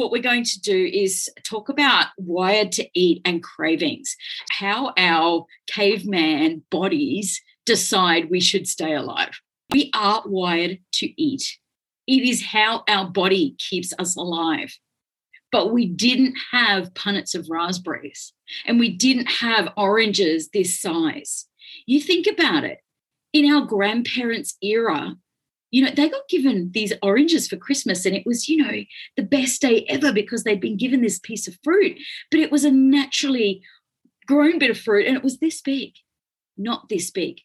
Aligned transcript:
what 0.00 0.10
we're 0.10 0.22
going 0.22 0.44
to 0.44 0.60
do 0.60 0.90
is 0.90 1.28
talk 1.44 1.68
about 1.68 2.06
wired 2.16 2.72
to 2.72 2.88
eat 2.94 3.20
and 3.26 3.42
cravings, 3.42 4.16
how 4.50 4.94
our 4.96 5.44
caveman 5.66 6.62
bodies 6.70 7.42
decide 7.66 8.30
we 8.30 8.40
should 8.40 8.66
stay 8.66 8.94
alive. 8.94 9.38
We 9.70 9.90
are 9.94 10.22
wired 10.24 10.78
to 10.94 11.22
eat, 11.22 11.58
it 12.06 12.22
is 12.22 12.44
how 12.46 12.82
our 12.88 13.08
body 13.08 13.54
keeps 13.58 13.92
us 13.98 14.16
alive. 14.16 14.74
But 15.52 15.72
we 15.72 15.86
didn't 15.86 16.34
have 16.50 16.94
punnets 16.94 17.34
of 17.34 17.48
raspberries 17.50 18.32
and 18.64 18.80
we 18.80 18.88
didn't 18.88 19.26
have 19.26 19.72
oranges 19.76 20.48
this 20.48 20.80
size. 20.80 21.46
You 21.86 22.00
think 22.00 22.26
about 22.26 22.64
it. 22.64 22.78
In 23.32 23.52
our 23.52 23.66
grandparents' 23.66 24.56
era, 24.62 25.16
you 25.70 25.82
know, 25.84 25.90
they 25.90 26.08
got 26.08 26.28
given 26.28 26.70
these 26.72 26.92
oranges 27.02 27.48
for 27.48 27.56
Christmas, 27.56 28.04
and 28.04 28.14
it 28.14 28.26
was, 28.26 28.48
you 28.48 28.56
know, 28.56 28.82
the 29.16 29.22
best 29.22 29.60
day 29.60 29.84
ever 29.88 30.12
because 30.12 30.44
they'd 30.44 30.60
been 30.60 30.76
given 30.76 31.02
this 31.02 31.18
piece 31.18 31.46
of 31.46 31.58
fruit. 31.62 31.98
But 32.30 32.40
it 32.40 32.50
was 32.50 32.64
a 32.64 32.70
naturally 32.70 33.62
grown 34.26 34.58
bit 34.58 34.70
of 34.70 34.78
fruit, 34.78 35.06
and 35.06 35.16
it 35.16 35.22
was 35.22 35.38
this 35.38 35.60
big, 35.60 35.92
not 36.56 36.88
this 36.88 37.10
big. 37.10 37.40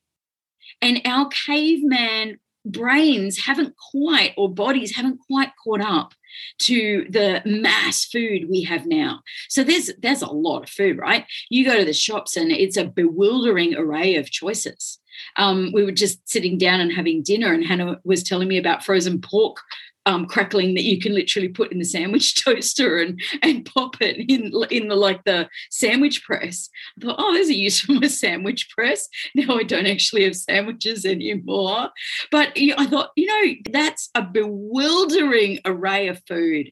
And 0.82 1.02
our 1.06 1.28
caveman 1.30 2.40
brains 2.66 3.38
haven't 3.38 3.76
quite, 3.92 4.34
or 4.38 4.54
bodies 4.54 4.96
haven't 4.96 5.20
quite 5.28 5.52
caught 5.64 5.82
up 5.82 6.14
to 6.60 7.06
the 7.10 7.42
mass 7.46 8.06
food 8.06 8.50
we 8.50 8.64
have 8.64 8.86
now. 8.86 9.22
So 9.50 9.64
there's 9.64 9.92
there's 10.00 10.22
a 10.22 10.32
lot 10.32 10.64
of 10.64 10.70
food, 10.70 10.98
right? 10.98 11.26
You 11.50 11.66
go 11.66 11.78
to 11.78 11.86
the 11.86 11.94
shops 11.94 12.36
and 12.36 12.52
it's 12.52 12.78
a 12.78 12.86
bewildering 12.86 13.76
array 13.76 14.16
of 14.16 14.30
choices 14.30 15.00
um, 15.38 15.72
we 15.74 15.84
were 15.84 15.92
just 15.92 16.28
sitting 16.28 16.58
down 16.58 16.80
and 16.80 16.92
having 16.92 17.24
dinner, 17.24 17.54
and 17.54 17.66
Hannah 17.66 18.00
was 18.04 18.24
telling 18.24 18.48
me 18.48 18.58
about 18.58 18.84
frozen 18.84 19.22
pork 19.22 19.58
um, 20.06 20.26
crackling 20.26 20.76
that 20.76 20.84
you 20.84 21.00
can 21.00 21.14
literally 21.14 21.48
put 21.48 21.72
in 21.72 21.80
the 21.80 21.86
sandwich 21.86 22.36
toaster 22.44 22.98
and 22.98 23.22
and 23.42 23.66
pop 23.66 24.02
it 24.02 24.18
in 24.30 24.52
in 24.70 24.88
the 24.88 24.96
like 24.96 25.24
the 25.24 25.50
sandwich 25.70 26.24
press. 26.24 26.70
I 26.98 27.06
thought, 27.06 27.16
oh, 27.18 27.34
there's 27.34 27.50
a 27.50 27.56
use 27.56 27.80
for 27.80 27.94
my 27.94 28.08
sandwich 28.08 28.70
press. 28.70 29.08
Now 29.36 29.58
I 29.58 29.64
don't 29.64 29.86
actually 29.88 30.24
have 30.24 30.36
sandwiches 30.36 31.06
anymore. 31.06 31.90
But 32.32 32.54
I 32.56 32.86
thought, 32.86 33.12
you 33.16 33.26
know, 33.26 33.56
that's 33.70 34.10
a 34.16 34.22
bewildering 34.22 35.60
array 35.66 36.08
of 36.08 36.22
food. 36.28 36.72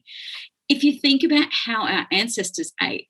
If 0.68 0.82
you 0.82 0.98
think 0.98 1.22
about 1.24 1.48
how 1.50 1.86
our 1.86 2.06
ancestors 2.10 2.72
ate, 2.80 3.08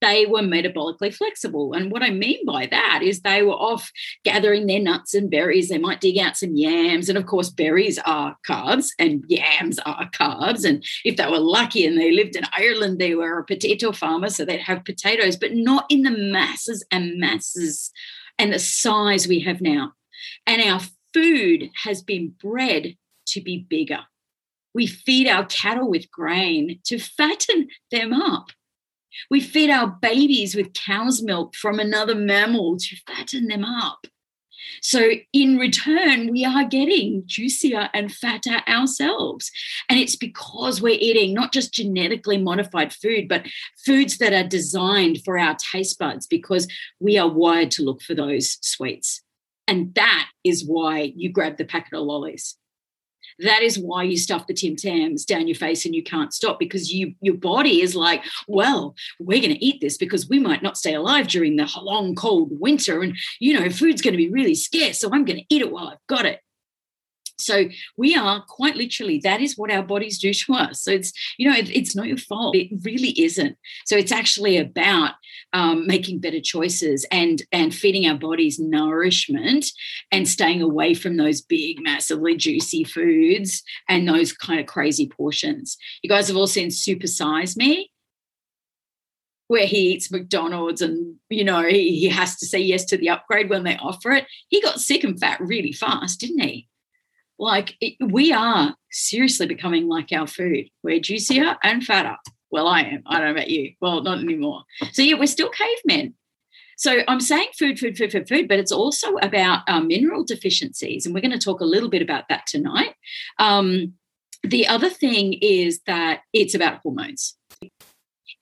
they 0.00 0.26
were 0.26 0.40
metabolically 0.40 1.14
flexible. 1.14 1.72
And 1.72 1.90
what 1.90 2.02
I 2.02 2.10
mean 2.10 2.44
by 2.46 2.66
that 2.66 3.00
is 3.02 3.20
they 3.20 3.42
were 3.42 3.52
off 3.52 3.90
gathering 4.24 4.66
their 4.66 4.80
nuts 4.80 5.14
and 5.14 5.30
berries. 5.30 5.68
They 5.68 5.78
might 5.78 6.00
dig 6.00 6.18
out 6.18 6.36
some 6.36 6.56
yams. 6.56 7.08
And 7.08 7.18
of 7.18 7.26
course, 7.26 7.50
berries 7.50 7.98
are 8.06 8.36
carbs 8.48 8.88
and 8.98 9.24
yams 9.28 9.78
are 9.80 10.10
carbs. 10.10 10.64
And 10.64 10.84
if 11.04 11.16
they 11.16 11.26
were 11.26 11.38
lucky 11.38 11.84
and 11.86 11.98
they 11.98 12.12
lived 12.12 12.36
in 12.36 12.44
Ireland, 12.56 12.98
they 12.98 13.14
were 13.14 13.38
a 13.38 13.44
potato 13.44 13.92
farmer. 13.92 14.30
So 14.30 14.44
they'd 14.44 14.60
have 14.60 14.84
potatoes, 14.84 15.36
but 15.36 15.54
not 15.54 15.86
in 15.90 16.02
the 16.02 16.10
masses 16.10 16.84
and 16.90 17.18
masses 17.18 17.90
and 18.38 18.52
the 18.52 18.58
size 18.58 19.28
we 19.28 19.40
have 19.40 19.60
now. 19.60 19.92
And 20.46 20.62
our 20.62 20.80
food 21.12 21.70
has 21.84 22.02
been 22.02 22.34
bred 22.40 22.96
to 23.26 23.40
be 23.40 23.66
bigger. 23.68 24.00
We 24.72 24.86
feed 24.86 25.26
our 25.26 25.44
cattle 25.46 25.90
with 25.90 26.10
grain 26.10 26.80
to 26.84 26.98
fatten 26.98 27.68
them 27.90 28.12
up. 28.12 28.50
We 29.30 29.40
feed 29.40 29.70
our 29.70 29.86
babies 29.86 30.54
with 30.54 30.74
cow's 30.74 31.22
milk 31.22 31.54
from 31.54 31.78
another 31.78 32.14
mammal 32.14 32.76
to 32.78 32.96
fatten 33.06 33.48
them 33.48 33.64
up. 33.64 34.06
So, 34.82 35.10
in 35.32 35.58
return, 35.58 36.30
we 36.30 36.44
are 36.44 36.64
getting 36.64 37.22
juicier 37.26 37.90
and 37.92 38.12
fatter 38.12 38.62
ourselves. 38.68 39.50
And 39.88 39.98
it's 39.98 40.16
because 40.16 40.80
we're 40.80 40.98
eating 40.98 41.34
not 41.34 41.52
just 41.52 41.74
genetically 41.74 42.38
modified 42.38 42.92
food, 42.92 43.28
but 43.28 43.46
foods 43.84 44.18
that 44.18 44.32
are 44.32 44.48
designed 44.48 45.22
for 45.24 45.38
our 45.38 45.56
taste 45.72 45.98
buds 45.98 46.26
because 46.26 46.66
we 46.98 47.18
are 47.18 47.28
wired 47.28 47.70
to 47.72 47.82
look 47.82 48.02
for 48.02 48.14
those 48.14 48.58
sweets. 48.62 49.22
And 49.66 49.94
that 49.94 50.28
is 50.44 50.64
why 50.64 51.12
you 51.14 51.30
grab 51.30 51.56
the 51.56 51.64
packet 51.64 51.94
of 51.94 52.04
lollies 52.04 52.56
that 53.42 53.62
is 53.62 53.78
why 53.78 54.02
you 54.02 54.16
stuff 54.16 54.46
the 54.46 54.54
Tim 54.54 54.76
Tams 54.76 55.24
down 55.24 55.48
your 55.48 55.56
face 55.56 55.84
and 55.84 55.94
you 55.94 56.02
can't 56.02 56.32
stop 56.32 56.58
because 56.58 56.92
you 56.92 57.14
your 57.20 57.36
body 57.36 57.82
is 57.82 57.94
like, 57.94 58.22
well, 58.48 58.94
we're 59.18 59.40
going 59.40 59.54
to 59.54 59.64
eat 59.64 59.80
this 59.80 59.96
because 59.96 60.28
we 60.28 60.38
might 60.38 60.62
not 60.62 60.76
stay 60.76 60.94
alive 60.94 61.28
during 61.28 61.56
the 61.56 61.70
long 61.80 62.14
cold 62.14 62.48
winter, 62.52 63.02
and 63.02 63.16
you 63.38 63.58
know, 63.58 63.68
food's 63.70 64.02
going 64.02 64.12
to 64.12 64.18
be 64.18 64.30
really 64.30 64.54
scarce, 64.54 64.98
so 64.98 65.10
I'm 65.12 65.24
going 65.24 65.38
to 65.38 65.46
eat 65.48 65.62
it 65.62 65.72
while 65.72 65.88
I've 65.88 66.06
got 66.06 66.26
it. 66.26 66.40
So 67.40 67.64
we 67.96 68.14
are 68.16 68.42
quite 68.48 68.76
literally, 68.76 69.18
that 69.24 69.40
is 69.40 69.56
what 69.56 69.70
our 69.70 69.82
bodies 69.82 70.18
do 70.18 70.32
to 70.32 70.54
us. 70.54 70.82
So 70.82 70.90
it's, 70.90 71.12
you 71.38 71.48
know, 71.48 71.56
it, 71.56 71.70
it's 71.70 71.96
not 71.96 72.06
your 72.06 72.18
fault. 72.18 72.56
It 72.56 72.70
really 72.84 73.20
isn't. 73.20 73.56
So 73.86 73.96
it's 73.96 74.12
actually 74.12 74.56
about 74.56 75.14
um, 75.52 75.86
making 75.86 76.20
better 76.20 76.40
choices 76.40 77.04
and 77.10 77.42
and 77.52 77.74
feeding 77.74 78.06
our 78.06 78.16
bodies 78.16 78.58
nourishment 78.58 79.66
and 80.12 80.28
staying 80.28 80.62
away 80.62 80.94
from 80.94 81.16
those 81.16 81.40
big, 81.40 81.82
massively 81.82 82.36
juicy 82.36 82.84
foods 82.84 83.62
and 83.88 84.08
those 84.08 84.32
kind 84.32 84.60
of 84.60 84.66
crazy 84.66 85.08
portions. 85.08 85.76
You 86.02 86.10
guys 86.10 86.28
have 86.28 86.36
all 86.36 86.46
seen 86.46 86.70
Super 86.70 87.08
Size 87.08 87.56
Me 87.56 87.90
where 89.50 89.66
he 89.66 89.94
eats 89.94 90.12
McDonald's 90.12 90.80
and 90.80 91.16
you 91.28 91.42
know 91.42 91.64
he, 91.64 91.98
he 91.98 92.08
has 92.08 92.36
to 92.36 92.46
say 92.46 92.60
yes 92.60 92.84
to 92.84 92.96
the 92.96 93.08
upgrade 93.08 93.50
when 93.50 93.64
they 93.64 93.76
offer 93.78 94.12
it. 94.12 94.26
He 94.46 94.60
got 94.60 94.80
sick 94.80 95.02
and 95.02 95.18
fat 95.18 95.40
really 95.40 95.72
fast, 95.72 96.20
didn't 96.20 96.38
he? 96.38 96.68
Like 97.40 97.74
it, 97.80 97.94
we 98.00 98.34
are 98.34 98.76
seriously 98.92 99.46
becoming 99.46 99.88
like 99.88 100.12
our 100.12 100.26
food. 100.26 100.68
We're 100.82 101.00
juicier 101.00 101.56
and 101.62 101.82
fatter. 101.82 102.16
Well, 102.50 102.68
I 102.68 102.82
am. 102.82 103.02
I 103.06 103.16
don't 103.16 103.28
know 103.28 103.32
about 103.32 103.48
you. 103.48 103.72
Well, 103.80 104.02
not 104.02 104.18
anymore. 104.18 104.64
So 104.92 105.00
yeah, 105.00 105.14
we're 105.18 105.26
still 105.26 105.48
cavemen. 105.48 106.14
So 106.76 107.00
I'm 107.08 107.20
saying 107.20 107.48
food, 107.58 107.78
food, 107.78 107.96
food, 107.96 108.12
food, 108.12 108.28
food, 108.28 108.46
but 108.46 108.58
it's 108.58 108.72
also 108.72 109.16
about 109.16 109.62
um, 109.68 109.88
mineral 109.88 110.22
deficiencies, 110.22 111.06
and 111.06 111.14
we're 111.14 111.22
going 111.22 111.30
to 111.30 111.38
talk 111.38 111.62
a 111.62 111.66
little 111.66 111.88
bit 111.88 112.02
about 112.02 112.24
that 112.28 112.46
tonight. 112.46 112.94
Um, 113.38 113.94
the 114.42 114.66
other 114.66 114.90
thing 114.90 115.34
is 115.40 115.80
that 115.86 116.20
it's 116.34 116.54
about 116.54 116.80
hormones. 116.82 117.36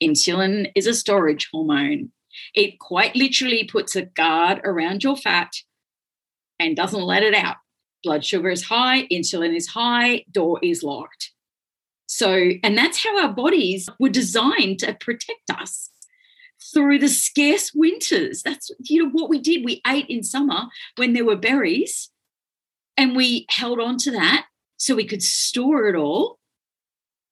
Insulin 0.03 0.71
is 0.75 0.87
a 0.87 0.93
storage 0.93 1.49
hormone. 1.53 2.11
It 2.53 2.79
quite 2.79 3.15
literally 3.15 3.63
puts 3.63 3.95
a 3.95 4.03
guard 4.03 4.59
around 4.65 5.03
your 5.03 5.15
fat 5.15 5.51
and 6.59 6.75
doesn't 6.75 7.01
let 7.01 7.23
it 7.23 7.33
out 7.33 7.57
blood 8.03 8.25
sugar 8.25 8.49
is 8.49 8.63
high, 8.63 9.07
insulin 9.07 9.55
is 9.55 9.67
high, 9.67 10.23
door 10.31 10.59
is 10.61 10.83
locked. 10.83 11.31
So, 12.07 12.51
and 12.63 12.77
that's 12.77 13.03
how 13.03 13.21
our 13.21 13.33
bodies 13.33 13.87
were 13.99 14.09
designed 14.09 14.79
to 14.79 14.95
protect 14.95 15.49
us 15.51 15.89
through 16.73 16.99
the 16.99 17.07
scarce 17.07 17.71
winters. 17.73 18.41
That's 18.41 18.71
you 18.79 19.03
know 19.03 19.09
what 19.09 19.29
we 19.29 19.39
did. 19.39 19.63
We 19.63 19.81
ate 19.85 20.07
in 20.07 20.23
summer 20.23 20.67
when 20.95 21.13
there 21.13 21.25
were 21.25 21.35
berries, 21.35 22.09
and 22.97 23.15
we 23.15 23.45
held 23.49 23.79
on 23.79 23.97
to 23.99 24.11
that 24.11 24.47
so 24.77 24.95
we 24.95 25.05
could 25.05 25.21
store 25.21 25.87
it 25.87 25.95
all 25.95 26.39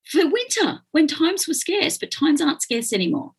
for 0.05 0.29
winter 0.29 0.81
when 0.91 1.07
times 1.07 1.47
were 1.47 1.53
scarce, 1.53 1.97
but 1.97 2.11
times 2.11 2.41
aren't 2.41 2.61
scarce 2.61 2.93
anymore. 2.93 3.33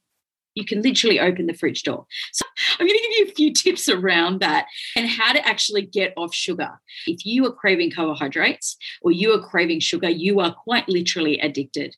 You 0.58 0.64
can 0.64 0.82
literally 0.82 1.20
open 1.20 1.46
the 1.46 1.54
fridge 1.54 1.84
door. 1.84 2.04
So 2.32 2.44
I'm 2.78 2.86
going 2.86 2.98
to 2.98 3.08
give 3.08 3.18
you 3.18 3.30
a 3.30 3.34
few 3.34 3.52
tips 3.52 3.88
around 3.88 4.40
that 4.40 4.66
and 4.96 5.08
how 5.08 5.32
to 5.32 5.46
actually 5.46 5.82
get 5.82 6.12
off 6.16 6.34
sugar. 6.34 6.80
If 7.06 7.24
you 7.24 7.46
are 7.46 7.52
craving 7.52 7.92
carbohydrates 7.92 8.76
or 9.02 9.12
you 9.12 9.32
are 9.34 9.40
craving 9.40 9.80
sugar, 9.80 10.10
you 10.10 10.40
are 10.40 10.52
quite 10.52 10.88
literally 10.88 11.38
addicted. 11.38 11.94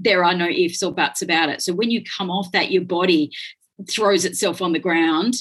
There 0.00 0.24
are 0.24 0.34
no 0.34 0.48
ifs 0.48 0.82
or 0.82 0.92
buts 0.92 1.22
about 1.22 1.48
it. 1.48 1.62
So 1.62 1.72
when 1.72 1.92
you 1.92 2.02
come 2.02 2.30
off 2.30 2.50
that, 2.52 2.72
your 2.72 2.84
body 2.84 3.30
throws 3.88 4.24
itself 4.24 4.60
on 4.60 4.72
the 4.72 4.78
ground. 4.80 5.34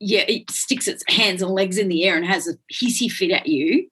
Yeah, 0.00 0.24
it 0.26 0.50
sticks 0.50 0.88
its 0.88 1.04
hands 1.08 1.42
and 1.42 1.52
legs 1.52 1.78
in 1.78 1.88
the 1.88 2.04
air 2.04 2.16
and 2.16 2.26
has 2.26 2.48
a 2.48 2.54
hissy 2.72 3.10
fit 3.10 3.30
at 3.30 3.46
you 3.46 3.88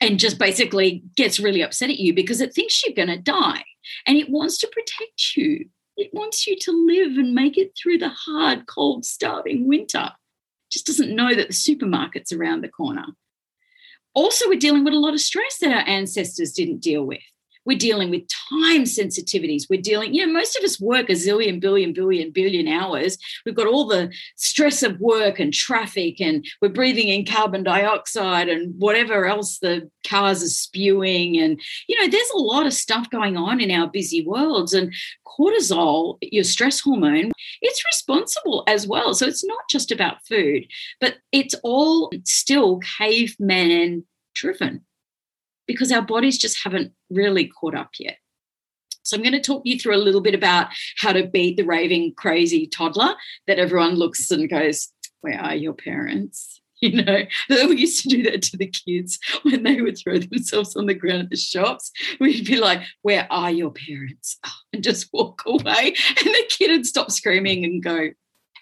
and 0.00 0.18
just 0.18 0.38
basically 0.38 1.02
gets 1.16 1.40
really 1.40 1.62
upset 1.62 1.90
at 1.90 1.98
you 1.98 2.14
because 2.14 2.40
it 2.40 2.54
thinks 2.54 2.84
you're 2.84 2.94
going 2.94 3.08
to 3.08 3.18
die 3.18 3.64
and 4.06 4.16
it 4.16 4.30
wants 4.30 4.58
to 4.58 4.68
protect 4.68 5.36
you. 5.36 5.68
It 5.98 6.14
wants 6.14 6.46
you 6.46 6.56
to 6.60 6.70
live 6.70 7.18
and 7.18 7.34
make 7.34 7.58
it 7.58 7.72
through 7.76 7.98
the 7.98 8.08
hard, 8.08 8.66
cold, 8.68 9.04
starving 9.04 9.66
winter. 9.66 10.12
It 10.12 10.72
just 10.72 10.86
doesn't 10.86 11.14
know 11.14 11.34
that 11.34 11.48
the 11.48 11.52
supermarket's 11.52 12.32
around 12.32 12.62
the 12.62 12.68
corner. 12.68 13.04
Also, 14.14 14.48
we're 14.48 14.60
dealing 14.60 14.84
with 14.84 14.94
a 14.94 14.98
lot 14.98 15.14
of 15.14 15.20
stress 15.20 15.58
that 15.58 15.72
our 15.72 15.86
ancestors 15.88 16.52
didn't 16.52 16.78
deal 16.78 17.04
with. 17.04 17.18
We're 17.68 17.76
dealing 17.76 18.08
with 18.08 18.22
time 18.28 18.84
sensitivities. 18.84 19.64
We're 19.68 19.82
dealing, 19.82 20.14
you 20.14 20.26
know, 20.26 20.32
most 20.32 20.56
of 20.56 20.64
us 20.64 20.80
work 20.80 21.10
a 21.10 21.12
zillion, 21.12 21.60
billion, 21.60 21.92
billion, 21.92 22.30
billion 22.30 22.66
hours. 22.66 23.18
We've 23.44 23.54
got 23.54 23.66
all 23.66 23.86
the 23.86 24.10
stress 24.36 24.82
of 24.82 24.98
work 24.98 25.38
and 25.38 25.52
traffic, 25.52 26.18
and 26.18 26.46
we're 26.62 26.70
breathing 26.70 27.08
in 27.08 27.26
carbon 27.26 27.64
dioxide 27.64 28.48
and 28.48 28.74
whatever 28.78 29.26
else 29.26 29.58
the 29.58 29.90
cars 30.08 30.42
are 30.42 30.46
spewing. 30.46 31.36
And, 31.36 31.60
you 31.88 32.00
know, 32.00 32.08
there's 32.10 32.30
a 32.34 32.38
lot 32.38 32.64
of 32.64 32.72
stuff 32.72 33.10
going 33.10 33.36
on 33.36 33.60
in 33.60 33.70
our 33.70 33.86
busy 33.86 34.24
worlds. 34.24 34.72
And 34.72 34.90
cortisol, 35.26 36.16
your 36.22 36.44
stress 36.44 36.80
hormone, 36.80 37.32
it's 37.60 37.84
responsible 37.84 38.64
as 38.66 38.86
well. 38.86 39.12
So 39.12 39.26
it's 39.26 39.44
not 39.44 39.68
just 39.68 39.92
about 39.92 40.24
food, 40.26 40.66
but 41.02 41.16
it's 41.32 41.54
all 41.62 42.10
still 42.24 42.78
caveman 42.78 44.06
driven 44.34 44.86
because 45.68 45.92
our 45.92 46.02
bodies 46.02 46.38
just 46.38 46.64
haven't 46.64 46.92
really 47.10 47.46
caught 47.46 47.76
up 47.76 47.90
yet. 48.00 48.18
So 49.04 49.16
I'm 49.16 49.22
going 49.22 49.32
to 49.32 49.40
talk 49.40 49.62
you 49.64 49.78
through 49.78 49.96
a 49.96 50.02
little 50.04 50.20
bit 50.20 50.34
about 50.34 50.68
how 50.98 51.12
to 51.12 51.26
beat 51.26 51.56
the 51.56 51.64
raving 51.64 52.14
crazy 52.16 52.66
toddler 52.66 53.14
that 53.46 53.58
everyone 53.58 53.94
looks 53.94 54.30
and 54.30 54.50
goes, 54.50 54.88
Where 55.20 55.40
are 55.40 55.54
your 55.54 55.74
parents? 55.74 56.56
You 56.80 57.02
know, 57.02 57.24
we 57.48 57.78
used 57.78 58.04
to 58.04 58.08
do 58.08 58.22
that 58.30 58.40
to 58.40 58.56
the 58.56 58.68
kids 58.68 59.18
when 59.42 59.64
they 59.64 59.80
would 59.80 59.98
throw 59.98 60.16
themselves 60.16 60.76
on 60.76 60.86
the 60.86 60.94
ground 60.94 61.22
at 61.22 61.30
the 61.30 61.36
shops. 61.36 61.90
We'd 62.20 62.46
be 62.46 62.56
like, 62.56 62.82
Where 63.02 63.26
are 63.30 63.50
your 63.50 63.72
parents? 63.72 64.38
And 64.72 64.84
just 64.84 65.08
walk 65.12 65.42
away. 65.44 65.94
And 66.18 66.26
the 66.26 66.44
kid 66.48 66.70
would 66.70 66.86
stop 66.86 67.10
screaming 67.10 67.64
and 67.64 67.82
go, 67.82 68.10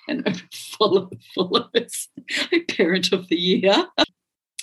and 0.09 0.43
follow, 0.55 1.11
follow 1.35 1.69
us, 1.75 2.09
parent 2.71 3.13
of 3.13 3.29
the 3.29 3.37
year. 3.37 3.87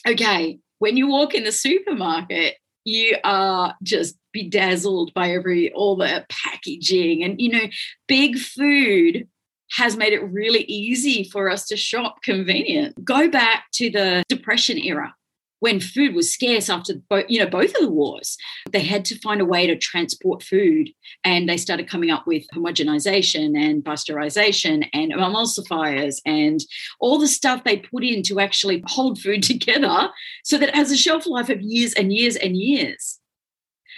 Okay, 0.08 0.60
when 0.84 0.98
you 0.98 1.08
walk 1.08 1.34
in 1.34 1.46
the 1.46 1.52
supermarket, 1.54 2.58
you 2.84 3.16
are 3.24 3.74
just 3.84 4.18
bedazzled 4.34 5.14
by 5.14 5.32
every 5.32 5.72
all 5.72 5.96
the 5.96 6.26
packaging. 6.28 7.24
And 7.24 7.40
you 7.40 7.52
know 7.54 7.68
big 8.06 8.38
food 8.38 9.30
has 9.78 9.96
made 9.96 10.12
it 10.12 10.20
really 10.20 10.64
easy 10.64 11.24
for 11.24 11.50
us 11.50 11.68
to 11.68 11.78
shop 11.78 12.22
convenient. 12.22 13.02
Go 13.06 13.30
back 13.30 13.68
to 13.76 13.90
the 13.90 14.26
depression 14.28 14.78
era 14.78 15.16
when 15.64 15.80
food 15.80 16.14
was 16.14 16.30
scarce 16.30 16.70
after 16.70 16.96
both, 17.10 17.24
you 17.30 17.40
know, 17.40 17.50
both 17.50 17.74
of 17.74 17.80
the 17.80 17.90
wars, 17.90 18.38
they 18.74 18.82
had 18.82 19.06
to 19.06 19.18
find 19.20 19.40
a 19.40 19.46
way 19.46 19.66
to 19.66 19.78
transport 19.78 20.44
food, 20.44 20.90
and 21.24 21.48
they 21.48 21.56
started 21.56 21.90
coming 21.90 22.12
up 22.12 22.28
with 22.28 22.44
homogenization 22.54 23.58
and 23.58 23.82
pasteurization 23.82 24.86
and 24.92 25.14
emulsifiers 25.14 26.20
and 26.26 26.60
all 27.00 27.18
the 27.18 27.30
stuff 27.30 27.64
they 27.64 27.78
put 27.78 28.04
in 28.04 28.22
to 28.24 28.42
actually 28.42 28.84
hold 28.88 29.18
food 29.22 29.42
together, 29.54 30.10
so 30.44 30.58
that 30.58 30.68
it 30.68 30.76
has 30.76 30.92
a 30.92 30.98
shelf 30.98 31.26
life 31.26 31.48
of 31.48 31.62
years 31.62 31.94
and 31.94 32.12
years 32.12 32.36
and 32.36 32.58
years. 32.58 33.22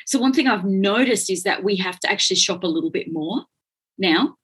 So 0.05 0.19
one 0.19 0.33
thing 0.33 0.47
I've 0.47 0.65
noticed 0.65 1.31
is 1.31 1.41
that 1.45 1.63
we 1.63 1.77
have 1.77 1.99
to 2.01 2.11
actually 2.11 2.35
shop 2.35 2.63
a 2.63 2.67
little 2.67 2.91
bit 2.91 3.11
more 3.11 3.45
now 3.97 4.37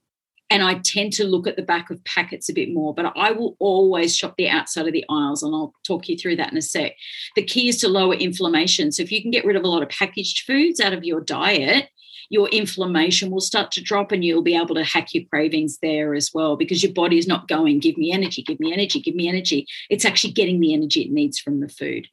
and 0.51 0.61
I 0.61 0.79
tend 0.83 1.13
to 1.13 1.23
look 1.23 1.47
at 1.47 1.55
the 1.55 1.61
back 1.61 1.89
of 1.89 2.03
packets 2.03 2.49
a 2.49 2.53
bit 2.53 2.73
more, 2.73 2.93
but 2.93 3.13
I 3.15 3.31
will 3.31 3.55
always 3.59 4.15
shop 4.15 4.35
the 4.37 4.49
outside 4.49 4.85
of 4.85 4.91
the 4.91 5.05
aisles, 5.09 5.43
and 5.43 5.55
I'll 5.55 5.73
talk 5.87 6.09
you 6.09 6.17
through 6.17 6.35
that 6.35 6.51
in 6.51 6.57
a 6.57 6.61
sec. 6.61 6.91
The 7.37 7.43
key 7.43 7.69
is 7.69 7.77
to 7.77 7.87
lower 7.87 8.15
inflammation. 8.15 8.91
So 8.91 9.01
if 9.01 9.13
you 9.13 9.21
can 9.21 9.31
get 9.31 9.45
rid 9.45 9.55
of 9.55 9.63
a 9.63 9.69
lot 9.69 9.81
of 9.81 9.87
packaged 9.87 10.45
foods 10.45 10.81
out 10.81 10.91
of 10.91 11.05
your 11.05 11.21
diet, 11.21 11.87
your 12.29 12.49
inflammation 12.49 13.31
will 13.31 13.41
start 13.41 13.71
to 13.71 13.81
drop 13.81 14.11
and 14.11 14.25
you'll 14.25 14.41
be 14.41 14.55
able 14.55 14.75
to 14.75 14.83
hack 14.83 15.13
your 15.13 15.23
cravings 15.29 15.77
there 15.81 16.13
as 16.13 16.31
well 16.33 16.57
because 16.57 16.83
your 16.83 16.93
body 16.93 17.17
is 17.17 17.27
not 17.27 17.47
going, 17.47 17.79
give 17.79 17.97
me 17.97 18.11
energy, 18.11 18.43
give 18.43 18.59
me 18.59 18.73
energy, 18.73 18.99
give 18.99 19.15
me 19.15 19.29
energy. 19.29 19.65
It's 19.89 20.05
actually 20.05 20.33
getting 20.33 20.59
the 20.59 20.73
energy 20.73 21.03
it 21.03 21.11
needs 21.11 21.39
from 21.39 21.61
the 21.61 21.69
food. 21.69 22.07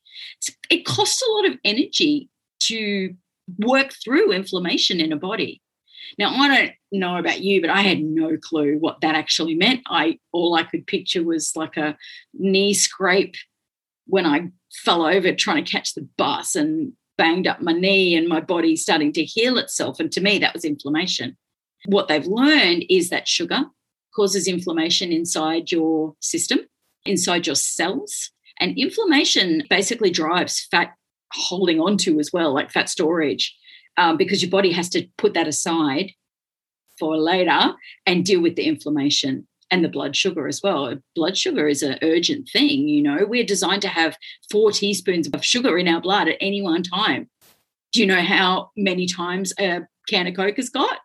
It 0.71 0.87
costs 0.87 1.23
a 1.23 1.31
lot 1.33 1.47
of 1.47 1.59
energy 1.65 2.29
to 2.61 3.15
work 3.59 3.93
through 4.05 4.33
inflammation 4.33 5.01
in 5.01 5.13
a 5.13 5.17
body. 5.17 5.61
Now, 6.19 6.31
I 6.31 6.49
don't 6.49 6.73
know 6.93 7.17
about 7.17 7.41
you, 7.41 7.61
but 7.61 7.71
I 7.71 7.83
had 7.83 8.01
no 8.01 8.37
clue 8.37 8.77
what 8.79 9.01
that 9.01 9.15
actually 9.15 9.55
meant. 9.55 9.81
I 9.87 10.19
all 10.33 10.55
I 10.55 10.63
could 10.63 10.87
picture 10.87 11.23
was 11.23 11.53
like 11.57 11.77
a 11.77 11.97
knee 12.35 12.75
scrape 12.75 13.35
when 14.07 14.27
I 14.27 14.51
fell 14.73 15.05
over 15.05 15.35
trying 15.35 15.65
to 15.65 15.71
catch 15.71 15.95
the 15.95 16.09
bus 16.17 16.55
and 16.55 16.93
banged 17.17 17.47
up 17.47 17.61
my 17.61 17.73
knee 17.73 18.17
and 18.17 18.29
my 18.29 18.41
body 18.41 18.77
starting 18.77 19.13
to 19.13 19.25
heal 19.25 19.59
itself. 19.59 20.01
And 20.01 20.11
to 20.13 20.21
me, 20.21 20.39
that 20.39 20.55
was 20.55 20.65
inflammation. 20.65 21.37
What 21.87 22.09
they've 22.09 22.27
learned 22.27 22.85
is 22.89 23.11
that 23.11 23.29
sugar 23.29 23.65
causes 24.15 24.49
inflammation 24.49 25.13
inside 25.13 25.71
your 25.71 26.15
system, 26.21 26.61
inside 27.05 27.47
your 27.47 27.57
cells. 27.57 28.31
And 28.61 28.77
inflammation 28.79 29.65
basically 29.69 30.11
drives 30.11 30.67
fat 30.71 30.95
holding 31.33 31.81
on 31.81 31.99
to 31.99 32.19
as 32.19 32.33
well, 32.33 32.55
like 32.55 32.71
fat 32.71 32.89
storage 32.89 33.55
um, 33.99 34.17
because 34.17 34.41
your 34.41 34.51
body 34.51 34.73
has 34.73 34.89
to 34.91 35.07
put 35.19 35.35
that 35.35 35.49
aside 35.49 36.13
for 36.99 37.17
later 37.17 37.75
and 38.07 38.25
deal 38.25 38.41
with 38.41 38.57
the 38.57 38.65
inflammation 38.65 39.47
and 39.71 39.85
the 39.85 39.89
blood 39.89 40.17
sugar 40.17 40.49
as 40.49 40.63
well. 40.63 40.97
Blood 41.15 41.37
sugar 41.37 41.69
is 41.69 41.83
an 41.83 41.99
urgent 42.01 42.49
thing, 42.51 42.89
you 42.89 43.03
know. 43.03 43.27
We're 43.27 43.45
designed 43.45 43.83
to 43.83 43.89
have 43.89 44.17
four 44.51 44.73
teaspoons 44.73 45.29
of 45.29 45.45
sugar 45.45 45.77
in 45.77 45.89
our 45.89 46.01
blood 46.01 46.29
at 46.29 46.39
any 46.41 46.63
one 46.63 46.83
time. 46.83 47.29
Do 47.93 48.01
you 48.01 48.07
know 48.07 48.23
how 48.23 48.71
many 48.77 49.07
times 49.07 49.53
a 49.59 49.81
can 50.09 50.27
of 50.27 50.35
Coke 50.35 50.57
has 50.57 50.71
got? 50.71 50.99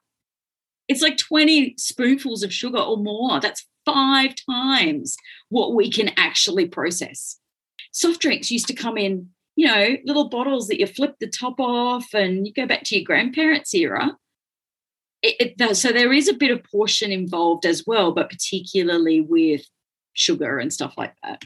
It's 0.88 1.02
like 1.02 1.18
20 1.18 1.76
spoonfuls 1.78 2.44
of 2.44 2.54
sugar 2.54 2.80
or 2.80 2.98
more. 2.98 3.40
That's 3.40 3.66
five 3.86 4.36
times 4.50 5.18
what 5.50 5.74
we 5.74 5.90
can 5.90 6.12
actually 6.16 6.68
process. 6.68 7.40
Soft 7.92 8.22
drinks 8.22 8.52
used 8.52 8.68
to 8.68 8.74
come 8.74 8.98
in 8.98 9.30
you 9.56 9.68
know, 9.68 9.98
little 10.06 10.30
bottles 10.30 10.68
that 10.68 10.80
you 10.80 10.88
flip 10.88 11.16
the 11.20 11.28
top 11.28 11.60
off 11.60 12.14
and 12.14 12.48
you 12.48 12.54
go 12.54 12.66
back 12.66 12.84
to 12.86 12.96
your 12.96 13.06
grandparents' 13.06 13.74
era. 13.74 14.18
It, 15.22 15.54
it. 15.60 15.76
So 15.78 15.92
there 15.92 16.12
is 16.12 16.28
a 16.28 16.34
bit 16.34 16.52
of 16.52 16.64
portion 16.64 17.12
involved 17.12 17.66
as 17.66 17.84
well, 17.86 18.12
but 18.12 18.30
particularly 18.30 19.22
with 19.22 19.62
sugar 20.14 20.60
and 20.60 20.74
stuff 20.74 20.96
like 20.98 21.14
that. 21.24 21.44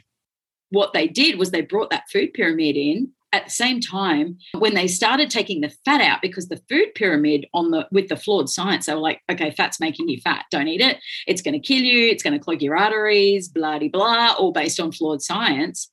What 0.70 0.94
they 0.94 1.08
did 1.08 1.38
was 1.38 1.52
they 1.52 1.62
brought 1.62 1.92
that 1.92 2.10
food 2.12 2.34
pyramid 2.34 2.76
in 2.76 3.12
at 3.34 3.46
the 3.46 3.52
same 3.52 3.82
time 3.82 4.38
when 4.58 4.74
they 4.74 4.88
started 4.88 5.30
taking 5.30 5.62
the 5.62 5.74
fat 5.86 6.02
out 6.02 6.22
because 6.22 6.48
the 6.48 6.62
food 6.70 6.94
pyramid 6.96 7.46
on 7.54 7.72
the 7.72 7.88
with 7.92 8.08
the 8.08 8.16
flawed 8.16 8.50
science 8.50 8.86
they 8.86 8.94
were 8.94 9.02
like 9.02 9.22
okay 9.30 9.52
fat's 9.52 9.82
making 9.82 10.08
you 10.08 10.20
fat 10.22 10.46
don't 10.50 10.70
eat 10.70 10.80
it 10.80 10.98
it's 11.28 11.42
going 11.42 11.54
to 11.54 11.60
kill 11.60 11.84
you 11.84 12.08
it's 12.08 12.24
going 12.24 12.34
to 12.34 12.40
clog 12.40 12.62
your 12.62 12.78
arteries 12.78 13.50
blah 13.50 13.78
blah 13.80 13.90
blah 13.90 14.36
all 14.40 14.54
based 14.54 14.80
on 14.80 14.94
flawed 14.94 15.22
science 15.22 15.92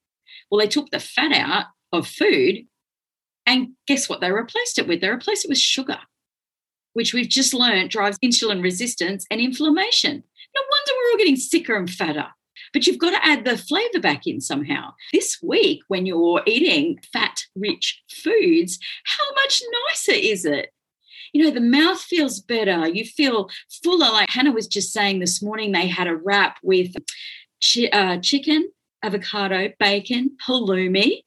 well 0.51 0.61
they 0.61 0.69
took 0.69 0.89
the 0.91 1.01
fat 1.01 1.33
out 1.33 1.67
of 1.95 2.07
food. 2.07 2.67
And 3.47 3.71
guess 3.87 4.09
what 4.09 4.21
they 4.21 4.33
replaced 4.33 4.79
it 4.79 4.89
with? 4.89 5.01
They 5.01 5.09
replaced 5.09 5.45
it 5.45 5.49
with 5.49 5.59
sugar, 5.59 5.99
which 6.95 7.13
we've 7.13 7.29
just 7.29 7.53
learned 7.53 7.91
drives 7.91 8.19
insulin 8.25 8.63
resistance 8.63 9.27
and 9.31 9.41
inflammation. 9.41 10.23
No 10.55 10.61
wonder 10.63 10.93
we're 10.93 11.11
all 11.11 11.19
getting 11.19 11.37
sicker 11.37 11.77
and 11.77 11.91
fatter. 11.91 12.29
But 12.73 12.87
you've 12.87 12.99
got 12.99 13.11
to 13.11 13.27
add 13.27 13.45
the 13.45 13.59
flavor 13.59 14.01
back 14.01 14.27
in 14.27 14.41
somehow. 14.41 14.95
This 15.13 15.39
week, 15.43 15.83
when 15.89 16.07
you're 16.07 16.43
eating 16.47 16.99
fat 17.13 17.43
rich 17.55 18.03
foods, 18.11 18.79
how 19.05 19.25
much 19.35 19.63
nicer 19.89 20.19
is 20.19 20.45
it? 20.45 20.71
You 21.33 21.45
know, 21.45 21.51
the 21.51 21.61
mouth 21.61 22.01
feels 22.01 22.41
better. 22.41 22.89
You 22.89 23.05
feel 23.05 23.51
fuller. 23.83 24.11
Like 24.11 24.31
Hannah 24.31 24.53
was 24.53 24.69
just 24.69 24.93
saying 24.93 25.19
this 25.19 25.43
morning, 25.43 25.73
they 25.73 25.89
had 25.89 26.07
a 26.07 26.17
wrap 26.17 26.59
with 26.63 26.95
chi- 27.61 27.89
uh, 27.93 28.19
chicken, 28.19 28.71
avocado, 29.03 29.73
bacon, 29.79 30.37
halloumi, 30.47 31.23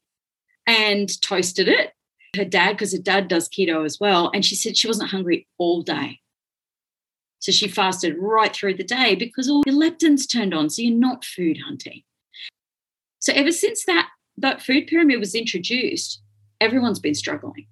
and 0.67 1.09
toasted 1.21 1.67
it. 1.67 1.93
Her 2.35 2.45
dad, 2.45 2.73
because 2.73 2.91
her 2.91 3.01
dad 3.01 3.29
does 3.29 3.49
keto 3.49 3.85
as 3.85 3.97
well, 3.99 4.29
and 4.33 4.45
she 4.45 4.53
said 4.55 4.77
she 4.77 4.87
wasn't 4.87 5.09
hungry 5.09 5.47
all 5.57 5.81
day. 5.81 6.19
So 7.39 7.51
she 7.51 7.67
fasted 7.67 8.15
right 8.19 8.53
through 8.53 8.75
the 8.75 8.83
day 8.83 9.15
because 9.15 9.49
all 9.49 9.63
your 9.65 9.75
leptins 9.75 10.29
turned 10.29 10.53
on. 10.53 10.69
So 10.69 10.81
you're 10.81 10.93
not 10.93 11.23
food 11.23 11.57
hunting. 11.65 12.03
So 13.19 13.31
ever 13.33 13.51
since 13.51 13.85
that, 13.85 14.09
that 14.37 14.61
food 14.61 14.87
pyramid 14.87 15.19
was 15.19 15.33
introduced, 15.33 16.21
everyone's 16.59 16.99
been 16.99 17.15
struggling. 17.15 17.67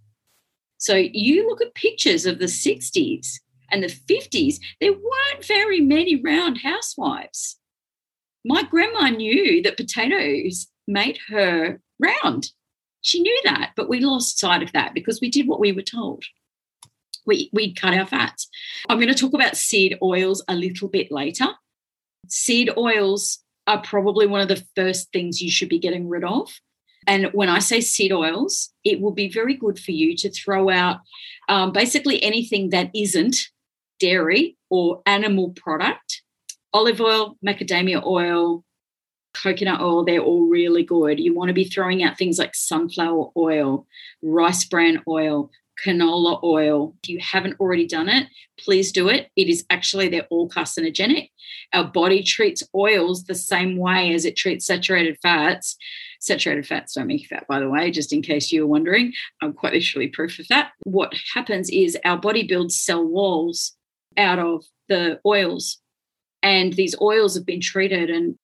So 0.78 0.96
you 0.96 1.48
look 1.48 1.62
at 1.62 1.76
pictures 1.76 2.26
of 2.26 2.40
the 2.40 2.46
60s 2.46 3.40
and 3.72 3.84
the 3.84 3.88
50s, 3.88 4.56
there 4.80 4.94
weren't 4.94 5.46
very 5.46 5.82
many 5.82 6.22
round 6.22 6.60
housewives. 6.60 7.58
My 8.44 8.64
grandma 8.64 9.10
knew 9.10 9.62
that 9.64 9.78
potatoes 9.78 10.68
made 10.88 11.20
her 11.30 11.80
round. 12.00 12.52
She 13.06 13.22
knew 13.22 13.40
that, 13.44 13.74
but 13.76 13.88
we 13.88 14.00
lost 14.00 14.40
sight 14.40 14.64
of 14.64 14.72
that 14.72 14.96
because 14.96 15.22
we 15.22 15.30
did 15.30 15.48
what 15.48 15.60
we 15.60 15.72
were 15.72 15.84
told. 15.84 16.24
We, 17.28 17.52
we 17.54 17.72
cut 17.72 17.94
our 17.94 18.08
fats. 18.08 18.48
I'm 18.90 18.98
going 18.98 19.14
to 19.14 19.20
talk 19.20 19.36
about 19.36 19.58
seed 19.58 19.96
oils 20.02 20.44
a 20.48 20.56
little 20.56 20.88
bit 20.88 21.12
later. 21.12 21.46
Seed 22.30 22.72
oils 22.76 23.44
are 23.68 23.80
probably 23.80 24.26
one 24.26 24.42
of 24.42 24.48
the 24.48 24.66
first 24.76 25.12
things 25.12 25.40
you 25.40 25.52
should 25.52 25.70
be 25.70 25.78
getting 25.78 26.10
rid 26.10 26.24
of. 26.24 26.52
And 27.06 27.28
when 27.34 27.48
I 27.48 27.60
say 27.60 27.80
seed 27.80 28.12
oils, 28.12 28.72
it 28.84 29.00
will 29.00 29.12
be 29.12 29.30
very 29.30 29.54
good 29.54 29.78
for 29.78 29.92
you 29.92 30.18
to 30.18 30.32
throw 30.32 30.72
out 30.72 31.02
um, 31.48 31.74
basically 31.74 32.24
anything 32.24 32.72
that 32.72 32.90
isn't 32.96 33.38
dairy 34.00 34.58
or 34.72 35.04
animal 35.06 35.52
product 35.52 36.24
olive 36.74 37.00
oil, 37.00 37.38
macadamia 37.46 38.04
oil, 38.04 38.64
coconut 39.36 39.82
oil, 39.82 40.04
they're 40.04 40.20
all 40.20 40.48
really 40.48 40.84
good. 40.84 41.20
You 41.20 41.34
want 41.34 41.50
to 41.50 41.54
be 41.54 41.66
throwing 41.66 42.04
out 42.04 42.18
things 42.18 42.40
like 42.40 42.56
sunflower 42.56 43.32
oil, 43.38 43.86
rice 44.22 44.66
bran 44.66 45.04
oil, 45.08 45.52
canola 45.84 46.42
oil. 46.44 46.96
If 47.04 47.10
you 47.10 47.20
haven't 47.20 47.60
already 47.60 47.86
done 47.86 48.10
it, 48.10 48.28
please 48.60 48.92
do 48.92 49.10
it. 49.10 49.30
It 49.36 49.50
is 49.50 49.66
actually, 49.70 50.08
they're 50.08 50.28
all 50.30 50.50
carcinogenic. 50.50 51.30
Our 51.74 51.84
body 51.84 52.24
treats 52.24 52.64
oils 52.74 53.26
the 53.26 53.36
same 53.36 53.78
way 53.78 54.14
as 54.14 54.26
it 54.26 54.36
treats 54.38 54.66
saturated 54.66 55.18
fats. 55.22 55.76
Saturated 56.20 56.66
fats 56.66 56.94
don't 56.94 57.08
make 57.08 57.28
fat, 57.28 57.46
by 57.48 57.60
the 57.60 57.70
way, 57.70 57.92
just 57.92 58.14
in 58.14 58.22
case 58.22 58.52
you 58.52 58.62
were 58.62 58.68
wondering. 58.68 59.14
I'm 59.42 59.54
quite 59.54 59.74
literally 59.74 60.08
proof 60.08 60.40
of 60.40 60.48
that. 60.48 60.72
What 60.84 61.14
happens 61.34 61.70
is 61.70 61.98
our 62.06 62.18
body 62.18 62.48
builds 62.48 62.80
cell 62.80 63.06
walls 63.06 63.74
out 64.18 64.40
of 64.40 64.64
the 64.88 65.20
oils. 65.26 65.80
And 66.42 66.74
these 66.74 66.96
oils 67.02 67.36
have 67.36 67.46
been 67.46 67.62
treated 67.62 68.10
and 68.10 68.38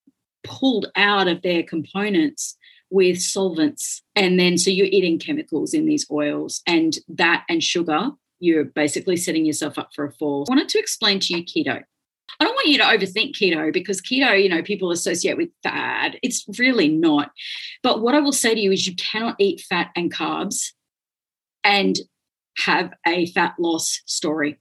pulled 0.43 0.87
out 0.95 1.27
of 1.27 1.41
their 1.41 1.63
components 1.63 2.57
with 2.89 3.21
solvents. 3.21 4.01
And 4.15 4.39
then 4.39 4.57
so 4.57 4.69
you're 4.69 4.87
eating 4.87 5.19
chemicals 5.19 5.73
in 5.73 5.85
these 5.85 6.05
oils, 6.11 6.61
and 6.67 6.97
that 7.09 7.45
and 7.49 7.63
sugar 7.63 8.11
you're 8.41 8.65
basically 8.65 9.15
setting 9.15 9.45
yourself 9.45 9.77
up 9.77 9.91
for 9.95 10.03
a 10.03 10.11
fall. 10.11 10.45
I 10.49 10.51
wanted 10.51 10.69
to 10.69 10.79
explain 10.79 11.19
to 11.21 11.37
you 11.37 11.45
keto. 11.45 11.83
I 12.39 12.43
don't 12.43 12.55
want 12.55 12.67
you 12.67 12.77
to 12.79 12.83
overthink 12.83 13.35
keto 13.35 13.71
because 13.71 14.01
keto, 14.01 14.41
you 14.41 14.49
know, 14.49 14.63
people 14.63 14.91
associate 14.91 15.37
with 15.37 15.49
fat. 15.61 16.15
It's 16.23 16.45
really 16.57 16.87
not. 16.87 17.31
But 17.83 18.01
what 18.01 18.15
I 18.15 18.19
will 18.19 18.31
say 18.31 18.55
to 18.55 18.59
you 18.59 18.71
is 18.71 18.87
you 18.87 18.95
cannot 18.95 19.35
eat 19.37 19.61
fat 19.61 19.91
and 19.95 20.11
carbs 20.11 20.71
and 21.63 21.97
have 22.57 22.91
a 23.05 23.27
fat 23.27 23.53
loss 23.59 24.01
story. 24.05 24.59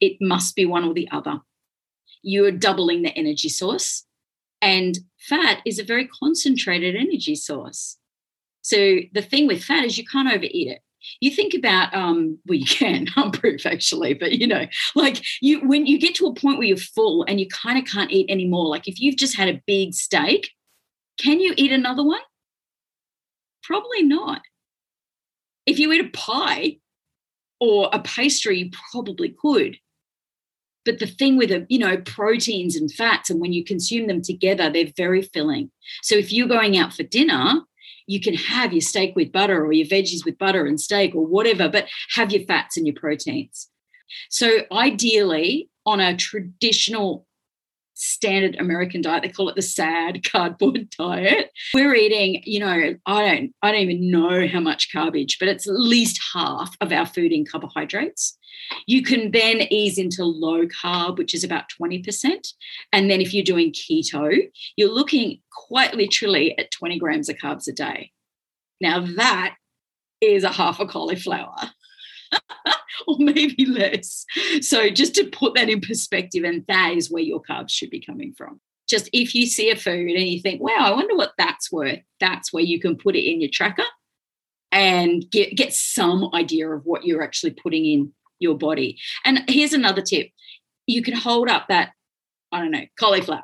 It 0.00 0.18
must 0.20 0.54
be 0.54 0.66
one 0.66 0.84
or 0.84 0.92
the 0.92 1.08
other. 1.10 1.40
You 2.22 2.44
are 2.44 2.52
doubling 2.52 3.02
the 3.02 3.16
energy 3.16 3.48
source, 3.48 4.04
and 4.60 4.98
fat 5.18 5.60
is 5.64 5.78
a 5.78 5.84
very 5.84 6.06
concentrated 6.06 6.96
energy 6.96 7.34
source. 7.34 7.96
So 8.62 8.98
the 9.12 9.22
thing 9.22 9.46
with 9.46 9.64
fat 9.64 9.84
is 9.84 9.98
you 9.98 10.04
can't 10.04 10.32
overeat 10.32 10.68
it. 10.68 10.80
You 11.20 11.30
think 11.30 11.54
about 11.54 11.94
um 11.94 12.38
well 12.46 12.58
you 12.58 12.66
can 12.66 13.06
i'm 13.16 13.30
proof 13.30 13.64
actually 13.64 14.14
but 14.14 14.32
you 14.32 14.48
know 14.48 14.66
like 14.96 15.22
you 15.40 15.60
when 15.66 15.86
you 15.86 15.98
get 15.98 16.16
to 16.16 16.26
a 16.26 16.34
point 16.34 16.58
where 16.58 16.66
you're 16.66 16.76
full 16.76 17.24
and 17.28 17.38
you 17.38 17.46
kind 17.48 17.78
of 17.78 17.84
can't 17.84 18.10
eat 18.10 18.28
anymore 18.28 18.66
like 18.66 18.88
if 18.88 19.00
you've 19.00 19.16
just 19.16 19.36
had 19.36 19.48
a 19.48 19.62
big 19.64 19.94
steak 19.94 20.50
can 21.18 21.40
you 21.40 21.52
eat 21.56 21.72
another 21.72 22.04
one? 22.04 22.20
Probably 23.64 24.02
not. 24.02 24.42
If 25.66 25.78
you 25.78 25.92
eat 25.92 26.04
a 26.04 26.10
pie 26.10 26.78
or 27.60 27.90
a 27.92 27.98
pastry 27.98 28.60
you 28.60 28.70
probably 28.92 29.34
could 29.42 29.76
but 30.88 30.98
the 30.98 31.06
thing 31.06 31.36
with 31.36 31.50
the 31.50 31.66
you 31.68 31.78
know 31.78 31.98
proteins 31.98 32.74
and 32.74 32.90
fats 32.92 33.28
and 33.30 33.40
when 33.40 33.52
you 33.52 33.64
consume 33.64 34.06
them 34.06 34.22
together 34.22 34.70
they're 34.70 34.92
very 34.96 35.22
filling 35.22 35.70
so 36.02 36.14
if 36.14 36.32
you're 36.32 36.48
going 36.48 36.78
out 36.78 36.92
for 36.92 37.02
dinner 37.02 37.62
you 38.08 38.20
can 38.20 38.34
have 38.34 38.72
your 38.72 38.80
steak 38.80 39.14
with 39.14 39.30
butter 39.30 39.64
or 39.64 39.72
your 39.72 39.86
veggies 39.86 40.24
with 40.24 40.38
butter 40.38 40.66
and 40.66 40.80
steak 40.80 41.14
or 41.14 41.24
whatever, 41.24 41.68
but 41.68 41.86
have 42.14 42.32
your 42.32 42.42
fats 42.42 42.76
and 42.76 42.86
your 42.86 42.96
proteins. 42.96 43.68
So, 44.30 44.62
ideally, 44.72 45.68
on 45.84 46.00
a 46.00 46.16
traditional 46.16 47.26
standard 47.98 48.56
American 48.60 49.00
diet, 49.00 49.22
they 49.22 49.28
call 49.28 49.48
it 49.48 49.56
the 49.56 49.62
sad 49.62 50.22
cardboard 50.30 50.88
diet. 50.90 51.50
We're 51.74 51.94
eating, 51.94 52.42
you 52.44 52.60
know, 52.60 52.94
I 53.06 53.24
don't, 53.24 53.52
I 53.62 53.72
don't 53.72 53.80
even 53.80 54.10
know 54.10 54.46
how 54.46 54.60
much 54.60 54.92
garbage, 54.92 55.38
but 55.38 55.48
it's 55.48 55.68
at 55.68 55.74
least 55.74 56.20
half 56.32 56.76
of 56.80 56.92
our 56.92 57.06
food 57.06 57.32
in 57.32 57.44
carbohydrates. 57.44 58.38
You 58.86 59.02
can 59.02 59.32
then 59.32 59.62
ease 59.70 59.98
into 59.98 60.24
low 60.24 60.66
carb, 60.66 61.18
which 61.18 61.34
is 61.34 61.42
about 61.42 61.64
20%. 61.80 62.48
And 62.92 63.10
then 63.10 63.20
if 63.20 63.34
you're 63.34 63.44
doing 63.44 63.72
keto, 63.72 64.48
you're 64.76 64.92
looking 64.92 65.40
quite 65.52 65.94
literally 65.94 66.56
at 66.58 66.70
20 66.70 66.98
grams 66.98 67.28
of 67.28 67.36
carbs 67.36 67.66
a 67.68 67.72
day. 67.72 68.12
Now, 68.80 69.00
that 69.16 69.56
is 70.20 70.44
a 70.44 70.52
half 70.52 70.80
a 70.80 70.86
cauliflower. 70.86 71.70
or 73.06 73.16
maybe 73.18 73.66
less. 73.66 74.24
So, 74.60 74.90
just 74.90 75.14
to 75.16 75.24
put 75.24 75.54
that 75.54 75.68
in 75.68 75.80
perspective, 75.80 76.44
and 76.44 76.64
that 76.68 76.94
is 76.96 77.10
where 77.10 77.22
your 77.22 77.42
carbs 77.42 77.70
should 77.70 77.90
be 77.90 78.00
coming 78.00 78.32
from. 78.32 78.60
Just 78.88 79.10
if 79.12 79.34
you 79.34 79.46
see 79.46 79.70
a 79.70 79.76
food 79.76 80.16
and 80.16 80.28
you 80.28 80.40
think, 80.40 80.62
wow, 80.62 80.78
I 80.78 80.90
wonder 80.92 81.14
what 81.14 81.32
that's 81.36 81.70
worth, 81.70 82.00
that's 82.20 82.52
where 82.52 82.62
you 82.62 82.80
can 82.80 82.96
put 82.96 83.16
it 83.16 83.30
in 83.30 83.40
your 83.40 83.50
tracker 83.52 83.84
and 84.72 85.24
get, 85.30 85.56
get 85.56 85.72
some 85.72 86.30
idea 86.34 86.70
of 86.70 86.84
what 86.84 87.04
you're 87.04 87.22
actually 87.22 87.50
putting 87.50 87.84
in 87.84 88.12
your 88.38 88.56
body. 88.56 88.98
And 89.24 89.44
here's 89.48 89.72
another 89.72 90.02
tip 90.02 90.30
you 90.86 91.02
can 91.02 91.14
hold 91.14 91.48
up 91.48 91.66
that, 91.68 91.90
I 92.50 92.60
don't 92.60 92.70
know, 92.70 92.86
cauliflower 92.98 93.42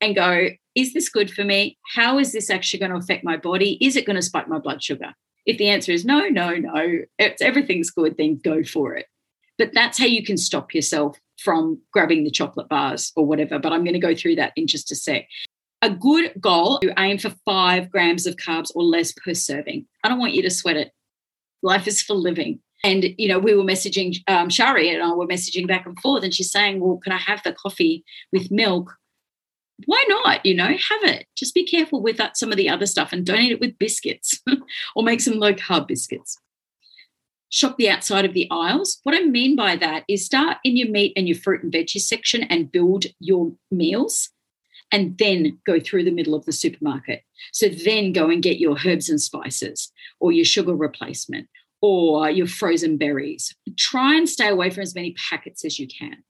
and 0.00 0.16
go, 0.16 0.48
is 0.74 0.92
this 0.92 1.08
good 1.08 1.30
for 1.30 1.44
me? 1.44 1.78
How 1.94 2.18
is 2.18 2.32
this 2.32 2.50
actually 2.50 2.80
going 2.80 2.90
to 2.90 2.98
affect 2.98 3.24
my 3.24 3.36
body? 3.36 3.78
Is 3.80 3.96
it 3.96 4.04
going 4.04 4.16
to 4.16 4.22
spike 4.22 4.48
my 4.48 4.58
blood 4.58 4.82
sugar? 4.82 5.14
If 5.46 5.58
the 5.58 5.68
answer 5.68 5.92
is 5.92 6.04
no, 6.04 6.28
no, 6.28 6.54
no, 6.56 6.98
it's, 7.18 7.40
everything's 7.40 7.90
good, 7.90 8.16
then 8.18 8.40
go 8.42 8.64
for 8.64 8.94
it. 8.94 9.06
But 9.58 9.70
that's 9.72 9.98
how 9.98 10.06
you 10.06 10.24
can 10.24 10.36
stop 10.36 10.74
yourself 10.74 11.18
from 11.38 11.80
grabbing 11.92 12.24
the 12.24 12.30
chocolate 12.30 12.68
bars 12.68 13.12
or 13.16 13.24
whatever. 13.24 13.58
But 13.58 13.72
I'm 13.72 13.84
going 13.84 13.94
to 13.94 14.00
go 14.00 14.14
through 14.14 14.36
that 14.36 14.52
in 14.56 14.66
just 14.66 14.90
a 14.90 14.96
sec. 14.96 15.26
A 15.82 15.90
good 15.90 16.32
goal, 16.40 16.80
you 16.82 16.92
aim 16.98 17.18
for 17.18 17.30
five 17.44 17.90
grams 17.90 18.26
of 18.26 18.36
carbs 18.36 18.70
or 18.74 18.82
less 18.82 19.12
per 19.12 19.34
serving. 19.34 19.86
I 20.02 20.08
don't 20.08 20.18
want 20.18 20.34
you 20.34 20.42
to 20.42 20.50
sweat 20.50 20.76
it. 20.76 20.90
Life 21.62 21.86
is 21.86 22.02
for 22.02 22.14
living. 22.14 22.60
And, 22.82 23.06
you 23.18 23.28
know, 23.28 23.38
we 23.38 23.54
were 23.54 23.62
messaging, 23.62 24.16
um, 24.28 24.48
Shari 24.48 24.90
and 24.90 25.02
I 25.02 25.12
were 25.12 25.26
messaging 25.26 25.66
back 25.66 25.86
and 25.86 25.98
forth, 26.00 26.24
and 26.24 26.34
she's 26.34 26.50
saying, 26.50 26.80
Well, 26.80 26.98
can 27.02 27.12
I 27.12 27.18
have 27.18 27.42
the 27.42 27.52
coffee 27.52 28.04
with 28.32 28.50
milk? 28.50 28.94
Why 29.84 30.04
not? 30.08 30.44
You 30.46 30.54
know, 30.54 30.64
have 30.66 31.02
it. 31.02 31.26
Just 31.36 31.54
be 31.54 31.66
careful 31.66 32.02
with 32.02 32.16
that, 32.16 32.36
some 32.36 32.50
of 32.50 32.56
the 32.56 32.68
other 32.68 32.86
stuff 32.86 33.12
and 33.12 33.26
don't 33.26 33.40
eat 33.40 33.52
it 33.52 33.60
with 33.60 33.78
biscuits 33.78 34.40
or 34.96 35.02
make 35.02 35.20
some 35.20 35.38
low 35.38 35.52
carb 35.52 35.86
biscuits. 35.86 36.38
Shop 37.50 37.76
the 37.76 37.90
outside 37.90 38.24
of 38.24 38.32
the 38.32 38.48
aisles. 38.50 38.98
What 39.02 39.14
I 39.14 39.22
mean 39.22 39.54
by 39.54 39.76
that 39.76 40.04
is 40.08 40.24
start 40.24 40.58
in 40.64 40.76
your 40.76 40.88
meat 40.88 41.12
and 41.16 41.28
your 41.28 41.36
fruit 41.36 41.62
and 41.62 41.72
veggie 41.72 42.00
section 42.00 42.42
and 42.44 42.72
build 42.72 43.04
your 43.20 43.52
meals 43.70 44.30
and 44.90 45.18
then 45.18 45.58
go 45.66 45.78
through 45.78 46.04
the 46.04 46.10
middle 46.10 46.34
of 46.34 46.44
the 46.44 46.52
supermarket. 46.52 47.22
So 47.52 47.68
then 47.68 48.12
go 48.12 48.30
and 48.30 48.42
get 48.42 48.58
your 48.58 48.76
herbs 48.84 49.08
and 49.08 49.20
spices 49.20 49.92
or 50.20 50.32
your 50.32 50.44
sugar 50.44 50.74
replacement 50.74 51.48
or 51.82 52.30
your 52.30 52.46
frozen 52.46 52.96
berries. 52.96 53.54
Try 53.76 54.16
and 54.16 54.28
stay 54.28 54.48
away 54.48 54.70
from 54.70 54.82
as 54.82 54.94
many 54.94 55.14
packets 55.28 55.64
as 55.64 55.78
you 55.78 55.86
can. 55.86 56.24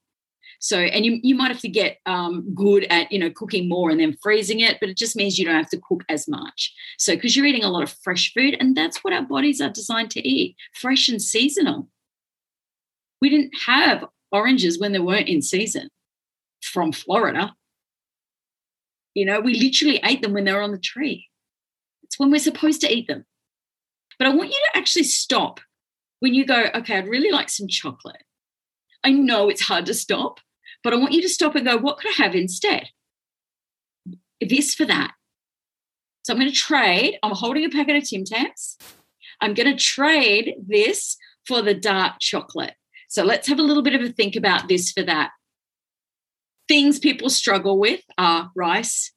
So, 0.59 0.79
and 0.79 1.05
you, 1.05 1.19
you 1.21 1.35
might 1.35 1.51
have 1.51 1.61
to 1.61 1.69
get 1.69 1.97
um, 2.05 2.53
good 2.55 2.85
at, 2.89 3.11
you 3.11 3.19
know, 3.19 3.29
cooking 3.29 3.69
more 3.69 3.89
and 3.89 3.99
then 3.99 4.17
freezing 4.21 4.59
it, 4.59 4.77
but 4.79 4.89
it 4.89 4.97
just 4.97 5.15
means 5.15 5.37
you 5.37 5.45
don't 5.45 5.55
have 5.55 5.69
to 5.69 5.81
cook 5.87 6.03
as 6.09 6.27
much. 6.27 6.73
So, 6.97 7.15
because 7.15 7.35
you're 7.35 7.45
eating 7.45 7.63
a 7.63 7.69
lot 7.69 7.83
of 7.83 7.95
fresh 8.03 8.33
food, 8.33 8.57
and 8.59 8.75
that's 8.75 9.03
what 9.03 9.13
our 9.13 9.21
bodies 9.21 9.61
are 9.61 9.69
designed 9.69 10.11
to 10.11 10.27
eat 10.27 10.55
fresh 10.73 11.09
and 11.09 11.21
seasonal. 11.21 11.89
We 13.21 13.29
didn't 13.29 13.53
have 13.65 14.05
oranges 14.31 14.79
when 14.79 14.91
they 14.91 14.99
weren't 14.99 15.29
in 15.29 15.41
season 15.41 15.89
from 16.61 16.91
Florida. 16.91 17.53
You 19.13 19.25
know, 19.25 19.39
we 19.39 19.55
literally 19.55 19.99
ate 20.03 20.21
them 20.21 20.33
when 20.33 20.45
they 20.45 20.53
were 20.53 20.61
on 20.61 20.71
the 20.71 20.77
tree. 20.77 21.27
It's 22.03 22.19
when 22.19 22.31
we're 22.31 22.39
supposed 22.39 22.81
to 22.81 22.91
eat 22.91 23.07
them. 23.07 23.25
But 24.17 24.27
I 24.27 24.35
want 24.35 24.49
you 24.49 24.59
to 24.71 24.77
actually 24.77 25.03
stop 25.03 25.59
when 26.19 26.33
you 26.33 26.45
go, 26.45 26.65
okay, 26.73 26.97
I'd 26.97 27.07
really 27.07 27.31
like 27.31 27.49
some 27.49 27.67
chocolate. 27.67 28.23
I 29.03 29.11
know 29.11 29.49
it's 29.49 29.61
hard 29.61 29.85
to 29.87 29.93
stop, 29.93 30.39
but 30.87 30.93
I 30.93 30.97
want 30.99 31.11
you 31.11 31.21
to 31.21 31.27
stop 31.27 31.53
and 31.55 31.65
go, 31.65 31.75
what 31.75 31.97
could 31.97 32.11
I 32.11 32.23
have 32.23 32.33
instead? 32.33 32.87
This 34.39 34.73
for 34.73 34.85
that. 34.85 35.11
So 36.23 36.31
I'm 36.31 36.39
going 36.39 36.49
to 36.49 36.55
trade. 36.55 37.19
I'm 37.21 37.35
holding 37.35 37.65
a 37.65 37.69
packet 37.69 37.97
of 37.97 38.07
Tim 38.07 38.23
Tams. 38.23 38.77
I'm 39.41 39.53
going 39.53 39.69
to 39.69 39.83
trade 39.83 40.55
this 40.65 41.17
for 41.45 41.61
the 41.61 41.73
dark 41.73 42.21
chocolate. 42.21 42.73
So 43.09 43.25
let's 43.25 43.49
have 43.49 43.59
a 43.59 43.63
little 43.63 43.83
bit 43.83 43.95
of 43.95 44.01
a 44.01 44.13
think 44.13 44.37
about 44.37 44.69
this 44.69 44.93
for 44.93 45.03
that. 45.03 45.31
Things 46.69 46.99
people 46.99 47.29
struggle 47.29 47.77
with 47.77 47.99
are 48.17 48.49
rice, 48.55 49.11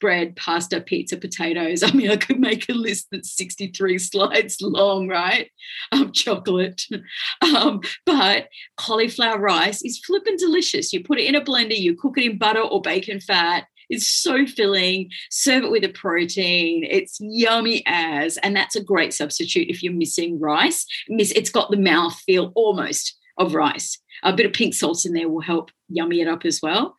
bread, 0.00 0.36
pasta, 0.36 0.80
pizza, 0.80 1.16
potatoes. 1.16 1.82
I 1.84 1.92
mean, 1.92 2.10
I 2.10 2.16
could 2.16 2.40
make 2.40 2.68
a 2.68 2.72
list 2.72 3.08
that's 3.10 3.36
63 3.36 3.98
slides 3.98 4.58
long, 4.60 5.08
right? 5.08 5.50
Um, 5.92 6.12
chocolate. 6.12 6.82
Um, 7.40 7.80
but 8.04 8.48
cauliflower 8.76 9.38
rice 9.38 9.82
is 9.82 10.00
flippin' 10.04 10.36
delicious. 10.36 10.92
You 10.92 11.02
put 11.02 11.18
it 11.18 11.26
in 11.26 11.34
a 11.34 11.40
blender, 11.40 11.78
you 11.78 11.96
cook 11.96 12.18
it 12.18 12.24
in 12.24 12.36
butter 12.36 12.60
or 12.60 12.80
bacon 12.80 13.20
fat. 13.20 13.64
It's 13.88 14.06
so 14.06 14.44
filling. 14.46 15.10
Serve 15.30 15.64
it 15.64 15.70
with 15.70 15.84
a 15.84 15.88
protein. 15.88 16.84
It's 16.88 17.18
yummy 17.20 17.82
as, 17.86 18.36
and 18.38 18.54
that's 18.54 18.76
a 18.76 18.82
great 18.82 19.14
substitute 19.14 19.68
if 19.68 19.82
you're 19.82 19.92
missing 19.92 20.38
rice. 20.38 20.84
Miss, 21.08 21.30
it's 21.32 21.50
got 21.50 21.70
the 21.70 21.78
mouth 21.78 22.14
feel 22.20 22.52
almost 22.54 23.16
of 23.38 23.54
rice. 23.54 23.98
A 24.22 24.32
bit 24.32 24.46
of 24.46 24.52
pink 24.52 24.74
salt 24.74 25.04
in 25.06 25.12
there 25.12 25.28
will 25.28 25.40
help 25.40 25.70
yummy 25.88 26.20
it 26.20 26.28
up 26.28 26.44
as 26.44 26.60
well. 26.62 26.96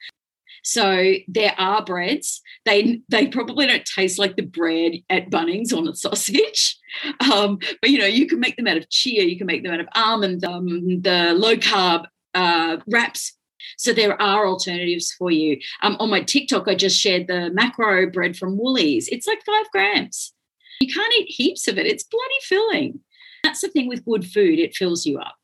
So 0.63 1.13
there 1.27 1.55
are 1.57 1.83
breads. 1.83 2.41
They 2.65 3.01
they 3.09 3.27
probably 3.27 3.67
don't 3.67 3.85
taste 3.85 4.19
like 4.19 4.35
the 4.35 4.43
bread 4.43 4.93
at 5.09 5.29
Bunnings 5.29 5.75
on 5.75 5.87
a 5.87 5.95
sausage, 5.95 6.77
um, 7.31 7.59
but 7.81 7.89
you 7.89 7.99
know 7.99 8.05
you 8.05 8.27
can 8.27 8.39
make 8.39 8.57
them 8.57 8.67
out 8.67 8.77
of 8.77 8.89
chia. 8.89 9.23
You 9.23 9.37
can 9.37 9.47
make 9.47 9.63
them 9.63 9.73
out 9.73 9.79
of 9.79 9.87
almond. 9.95 10.43
Um, 10.43 11.01
the 11.01 11.33
low 11.35 11.55
carb 11.55 12.05
uh, 12.33 12.77
wraps. 12.87 13.35
So 13.77 13.93
there 13.93 14.19
are 14.21 14.47
alternatives 14.47 15.11
for 15.11 15.31
you. 15.31 15.59
Um, 15.83 15.95
on 15.99 16.09
my 16.09 16.21
TikTok, 16.21 16.67
I 16.67 16.75
just 16.75 16.99
shared 16.99 17.27
the 17.27 17.49
macro 17.53 18.09
bread 18.09 18.35
from 18.35 18.57
Woolies. 18.57 19.07
It's 19.09 19.27
like 19.27 19.39
five 19.45 19.69
grams. 19.71 20.33
You 20.81 20.93
can't 20.93 21.13
eat 21.19 21.29
heaps 21.29 21.67
of 21.67 21.77
it. 21.77 21.85
It's 21.85 22.03
bloody 22.03 22.39
filling. 22.41 22.99
That's 23.43 23.61
the 23.61 23.69
thing 23.69 23.87
with 23.87 24.05
good 24.05 24.25
food; 24.25 24.59
it 24.59 24.75
fills 24.75 25.05
you 25.05 25.19
up 25.19 25.38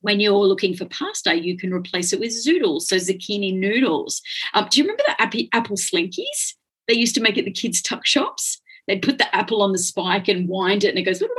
when 0.00 0.20
you're 0.20 0.34
looking 0.34 0.74
for 0.74 0.86
pasta, 0.86 1.34
you 1.34 1.56
can 1.56 1.72
replace 1.72 2.12
it 2.12 2.20
with 2.20 2.30
zoodles, 2.30 2.82
so 2.82 2.96
zucchini 2.96 3.56
noodles. 3.56 4.22
Um, 4.54 4.66
do 4.70 4.80
you 4.80 4.84
remember 4.84 5.04
the 5.06 5.48
apple 5.52 5.76
slinkies 5.76 6.54
they 6.88 6.94
used 6.94 7.14
to 7.14 7.20
make 7.20 7.38
at 7.38 7.44
the 7.44 7.50
kids' 7.50 7.82
tuck 7.82 8.06
shops? 8.06 8.60
They'd 8.86 9.02
put 9.02 9.18
the 9.18 9.34
apple 9.34 9.62
on 9.62 9.72
the 9.72 9.78
spike 9.78 10.28
and 10.28 10.48
wind 10.48 10.84
it, 10.84 10.88
and 10.88 10.98
it 10.98 11.02
goes 11.02 11.20
and 11.20 11.30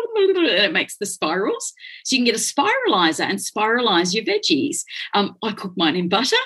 it 0.48 0.74
makes 0.74 0.98
the 0.98 1.06
spirals. 1.06 1.74
So 2.04 2.16
you 2.16 2.20
can 2.20 2.26
get 2.26 2.36
a 2.36 2.38
spiralizer 2.38 3.26
and 3.26 3.40
spiralize 3.40 4.14
your 4.14 4.24
veggies. 4.24 4.84
Um, 5.14 5.36
I 5.44 5.52
cook 5.52 5.74
mine 5.76 5.96
in 5.96 6.10
butter. 6.10 6.38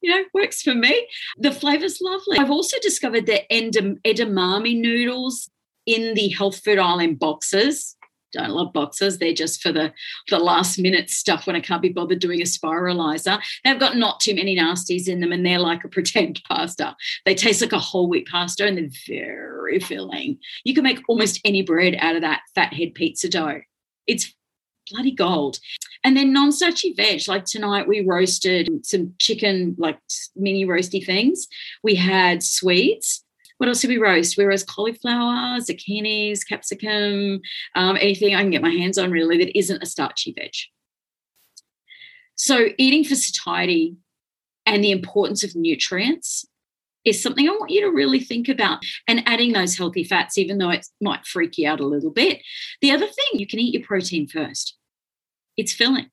You 0.00 0.10
know, 0.10 0.24
works 0.32 0.62
for 0.62 0.74
me. 0.74 1.06
The 1.36 1.52
flavor's 1.52 2.00
lovely. 2.00 2.38
I've 2.38 2.50
also 2.50 2.78
discovered 2.80 3.26
the 3.26 3.42
edamame 3.50 4.80
noodles 4.80 5.50
in 5.84 6.14
the 6.14 6.28
health 6.28 6.62
food 6.64 6.78
aisle 6.78 7.00
in 7.00 7.16
boxes 7.16 7.96
don't 8.32 8.50
love 8.50 8.72
boxes. 8.72 9.18
They're 9.18 9.32
just 9.32 9.62
for 9.62 9.72
the, 9.72 9.92
the 10.28 10.38
last 10.38 10.78
minute 10.78 11.10
stuff 11.10 11.46
when 11.46 11.56
I 11.56 11.60
can't 11.60 11.82
be 11.82 11.88
bothered 11.88 12.20
doing 12.20 12.40
a 12.40 12.44
spiralizer. 12.44 13.40
They've 13.64 13.78
got 13.78 13.96
not 13.96 14.20
too 14.20 14.34
many 14.34 14.56
nasties 14.56 15.08
in 15.08 15.20
them 15.20 15.32
and 15.32 15.44
they're 15.44 15.58
like 15.58 15.84
a 15.84 15.88
pretend 16.00 16.40
pasta. 16.48 16.96
They 17.24 17.34
taste 17.34 17.60
like 17.60 17.72
a 17.72 17.78
whole 17.78 18.08
wheat 18.08 18.28
pasta 18.28 18.66
and 18.66 18.78
they're 18.78 18.90
very 19.06 19.80
filling. 19.80 20.38
You 20.64 20.74
can 20.74 20.84
make 20.84 21.00
almost 21.08 21.40
any 21.44 21.62
bread 21.62 21.96
out 21.98 22.16
of 22.16 22.22
that 22.22 22.42
fathead 22.54 22.94
pizza 22.94 23.28
dough. 23.28 23.60
It's 24.06 24.34
bloody 24.90 25.12
gold. 25.12 25.58
And 26.02 26.16
then 26.16 26.32
non 26.32 26.52
starchy 26.52 26.94
veg, 26.94 27.28
like 27.28 27.44
tonight 27.44 27.86
we 27.86 28.00
roasted 28.00 28.68
some 28.84 29.14
chicken, 29.18 29.76
like 29.78 29.98
mini 30.34 30.64
roasty 30.64 31.04
things. 31.04 31.46
We 31.82 31.94
had 31.94 32.42
sweets 32.42 33.24
what 33.60 33.68
else 33.68 33.82
did 33.82 33.90
we 33.90 33.98
roast? 33.98 34.38
We 34.38 34.44
roast 34.44 34.66
cauliflower, 34.66 35.58
zucchinis, 35.58 36.48
capsicum, 36.48 37.42
um, 37.74 37.96
anything 37.96 38.34
I 38.34 38.40
can 38.40 38.48
get 38.48 38.62
my 38.62 38.70
hands 38.70 38.96
on 38.96 39.10
really 39.10 39.36
that 39.36 39.56
isn't 39.56 39.82
a 39.82 39.86
starchy 39.86 40.32
veg. 40.32 40.54
So, 42.36 42.70
eating 42.78 43.04
for 43.04 43.16
satiety 43.16 43.96
and 44.64 44.82
the 44.82 44.90
importance 44.90 45.44
of 45.44 45.54
nutrients 45.54 46.46
is 47.04 47.22
something 47.22 47.46
I 47.46 47.52
want 47.52 47.70
you 47.70 47.82
to 47.82 47.90
really 47.94 48.20
think 48.20 48.48
about 48.48 48.78
and 49.06 49.22
adding 49.28 49.52
those 49.52 49.76
healthy 49.76 50.04
fats, 50.04 50.38
even 50.38 50.56
though 50.56 50.70
it 50.70 50.86
might 50.98 51.26
freak 51.26 51.58
you 51.58 51.68
out 51.68 51.80
a 51.80 51.86
little 51.86 52.10
bit. 52.10 52.40
The 52.80 52.92
other 52.92 53.06
thing, 53.06 53.40
you 53.40 53.46
can 53.46 53.58
eat 53.58 53.74
your 53.74 53.86
protein 53.86 54.26
first, 54.26 54.78
it's 55.58 55.74
filling. 55.74 56.08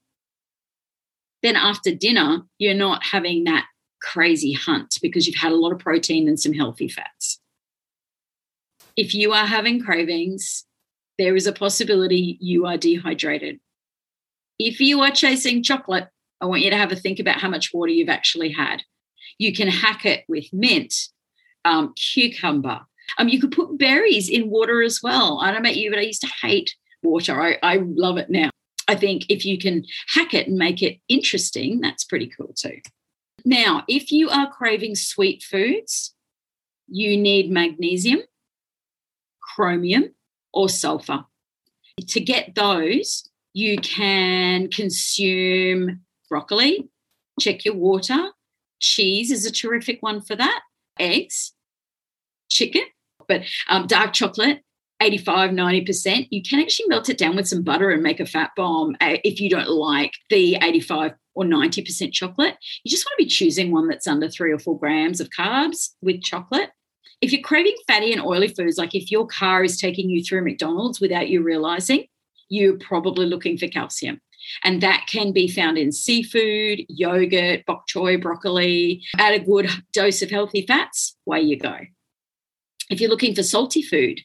Then, 1.44 1.56
after 1.56 1.96
dinner, 1.96 2.42
you're 2.58 2.74
not 2.74 3.06
having 3.06 3.46
that 3.46 3.68
crazy 4.01 4.54
hunt 4.54 4.98
because 5.01 5.27
you've 5.27 5.36
had 5.36 5.51
a 5.51 5.56
lot 5.56 5.72
of 5.72 5.80
protein 5.80 6.27
and 6.27 6.39
some 6.39 6.54
healthy 6.54 6.88
fats. 6.88 7.39
If 8.96 9.13
you 9.13 9.34
are 9.34 9.46
having 9.46 9.82
cravings, 9.84 10.66
there 11.18 11.36
is 11.36 11.48
a 11.48 11.54
possibility 11.54 12.38
you 12.39 12.66
are 12.66 12.77
dehydrated. 12.77 13.60
If 14.60 14.80
you 14.80 15.01
are 15.01 15.12
chasing 15.12 15.63
chocolate, 15.63 16.08
I 16.42 16.46
want 16.46 16.62
you 16.62 16.70
to 16.70 16.77
have 16.77 16.92
a 16.92 16.96
think 16.96 17.20
about 17.20 17.39
how 17.39 17.50
much 17.50 17.74
water 17.74 17.92
you've 17.92 18.10
actually 18.10 18.51
had. 18.51 18.84
You 19.38 19.54
can 19.54 19.68
hack 19.68 20.06
it 20.06 20.24
with 20.27 20.51
mint, 20.51 20.94
um, 21.66 21.94
cucumber. 21.96 22.82
Um, 23.18 23.30
you 23.30 23.39
could 23.39 23.51
put 23.51 23.77
berries 23.77 24.30
in 24.30 24.50
water 24.50 24.82
as 24.82 25.01
well. 25.01 25.39
I 25.42 25.48
don't 25.48 25.56
know 25.56 25.70
about 25.70 25.77
you, 25.77 25.89
but 25.89 26.00
I 26.00 26.04
used 26.04 26.22
to 26.22 26.34
hate 26.42 26.75
water. 27.04 27.39
I, 27.42 27.58
I 27.63 27.77
love 27.84 28.18
it 28.18 28.30
now. 28.30 28.50
I 28.88 28.96
think 28.96 29.25
if 29.30 29.46
you 29.46 29.58
can 29.58 29.84
hack 30.10 30.34
it 30.34 30.48
and 30.48 30.58
make 30.58 30.82
it 30.82 31.00
interesting, 31.08 31.82
that's 31.82 32.04
pretty 32.04 32.27
cool 32.27 32.54
too. 32.56 32.80
Now, 33.48 33.86
if 33.88 34.12
you 34.12 34.30
are 34.30 34.51
craving 34.51 34.96
sweet 34.96 35.42
foods, 35.42 36.13
you 36.86 37.16
need 37.16 37.50
magnesium, 37.50 38.20
chromium, 39.42 40.13
or 40.51 40.68
sulfur. 40.68 41.24
To 42.06 42.20
get 42.20 42.56
those, 42.56 43.30
you 43.54 43.77
can 43.77 44.70
consume 44.70 46.01
broccoli, 46.27 46.89
check 47.39 47.63
your 47.63 47.75
water. 47.75 48.32
Cheese 48.82 49.32
is 49.32 49.46
a 49.46 49.51
terrific 49.51 50.04
one 50.04 50.20
for 50.20 50.36
that. 50.36 50.63
Eggs, 51.00 51.54
chicken, 52.50 52.84
but 53.30 53.44
um, 53.70 53.88
dark 53.88 54.12
chocolate, 54.12 54.60
85, 55.00 55.51
90%. 55.51 56.27
You 56.32 56.44
can 56.44 56.60
actually 56.60 56.89
melt 56.89 57.08
it 57.08 57.18
down 57.18 57.38
with 57.38 57.48
some 57.48 57.63
butter 57.63 57.92
and 57.92 58.04
make 58.04 58.20
a 58.20 58.25
fat 58.25 58.51
bomb 58.58 58.98
uh, 59.00 59.16
if 59.24 59.39
you 59.39 59.50
don't 59.50 59.70
like 59.70 60.12
the 60.30 60.58
85 60.62 61.13
or 61.38 61.46
90% 61.46 62.12
chocolate. 62.12 62.58
You 62.84 62.89
just 62.89 63.06
want 63.06 63.13
to 63.20 63.24
be 63.24 63.29
choosing 63.29 63.72
one 63.72 63.88
that's 63.88 64.08
under 64.08 64.27
three 64.27 64.51
or 64.51 64.58
four 64.58 64.77
grams 64.77 65.22
of 65.22 65.29
carbs 65.29 65.92
with 66.01 66.24
chocolate. 66.24 66.72
If 67.22 67.31
you're 67.31 67.44
craving 67.44 67.75
fatty 67.88 68.11
and 68.11 68.22
oily 68.22 68.48
foods, 68.48 68.79
like 68.79 68.96
if 68.96 69.11
your 69.11 69.27
car 69.27 69.64
is 69.64 69.79
taking 69.79 70.09
you 70.09 70.24
through 70.24 70.44
McDonald's 70.44 71.00
without 71.00 71.29
you 71.29 71.44
realizing, 71.44 72.05
you're 72.50 72.79
probably 72.79 73.27
looking 73.27 73.55
for 73.55 73.68
calcium. 73.68 74.20
And 74.64 74.81
that 74.81 75.05
can 75.07 75.31
be 75.31 75.48
found 75.48 75.77
in 75.77 75.92
seafood, 75.92 76.81
yogurt, 76.90 77.66
bok 77.68 77.83
choy, 77.88 78.20
broccoli. 78.20 79.03
Add 79.18 79.35
a 79.35 79.44
good 79.44 79.70
dose 79.94 80.24
of 80.24 80.31
healthy 80.31 80.66
fats, 80.66 81.16
way 81.25 81.42
you 81.42 81.57
go. 81.59 81.77
If 82.90 83.00
you're 83.00 83.11
looking 83.11 83.35
for 83.35 83.44
salty 83.44 83.83
food, 83.83 84.22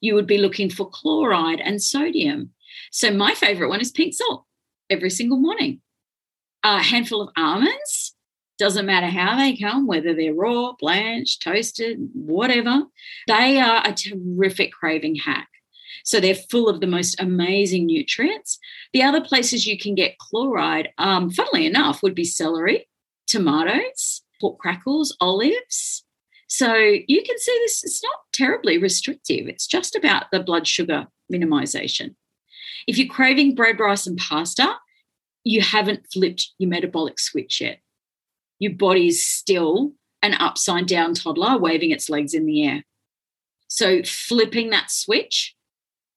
you 0.00 0.14
would 0.14 0.26
be 0.26 0.38
looking 0.38 0.70
for 0.70 0.88
chloride 0.88 1.60
and 1.60 1.82
sodium. 1.82 2.50
So, 2.92 3.10
my 3.10 3.34
favorite 3.34 3.70
one 3.70 3.80
is 3.80 3.90
pink 3.90 4.14
salt 4.14 4.44
every 4.90 5.10
single 5.10 5.38
morning 5.38 5.80
a 6.64 6.82
handful 6.82 7.22
of 7.22 7.30
almonds. 7.36 8.16
Doesn't 8.58 8.86
matter 8.86 9.08
how 9.08 9.36
they 9.36 9.56
come, 9.56 9.86
whether 9.86 10.14
they're 10.14 10.34
raw, 10.34 10.72
blanched, 10.78 11.42
toasted, 11.42 11.98
whatever. 12.14 12.84
They 13.26 13.60
are 13.60 13.82
a 13.84 13.92
terrific 13.92 14.72
craving 14.72 15.16
hack. 15.16 15.48
So 16.04 16.20
they're 16.20 16.34
full 16.34 16.68
of 16.68 16.80
the 16.80 16.86
most 16.86 17.20
amazing 17.20 17.86
nutrients. 17.86 18.58
The 18.92 19.02
other 19.02 19.20
places 19.20 19.66
you 19.66 19.78
can 19.78 19.94
get 19.94 20.18
chloride, 20.18 20.90
um, 20.98 21.30
funnily 21.30 21.66
enough, 21.66 22.02
would 22.02 22.14
be 22.14 22.24
celery, 22.24 22.88
tomatoes, 23.26 24.22
pork 24.40 24.58
crackles, 24.58 25.16
olives. 25.20 26.04
So 26.46 26.74
you 26.76 27.22
can 27.22 27.38
see 27.38 27.58
this, 27.62 27.82
it's 27.82 28.02
not 28.04 28.20
terribly 28.32 28.78
restrictive. 28.78 29.48
It's 29.48 29.66
just 29.66 29.96
about 29.96 30.26
the 30.30 30.40
blood 30.40 30.68
sugar 30.68 31.08
minimization. 31.32 32.14
If 32.86 32.98
you're 32.98 33.08
craving 33.08 33.54
bread, 33.54 33.80
rice, 33.80 34.06
and 34.06 34.18
pasta, 34.18 34.76
you 35.44 35.60
haven't 35.60 36.06
flipped 36.12 36.50
your 36.58 36.70
metabolic 36.70 37.20
switch 37.20 37.60
yet. 37.60 37.78
Your 38.58 38.72
body's 38.72 39.26
still 39.26 39.92
an 40.22 40.34
upside 40.34 40.86
down 40.86 41.14
toddler 41.14 41.58
waving 41.58 41.90
its 41.90 42.08
legs 42.08 42.32
in 42.32 42.46
the 42.46 42.66
air. 42.66 42.84
So, 43.68 44.02
flipping 44.02 44.70
that 44.70 44.90
switch 44.90 45.54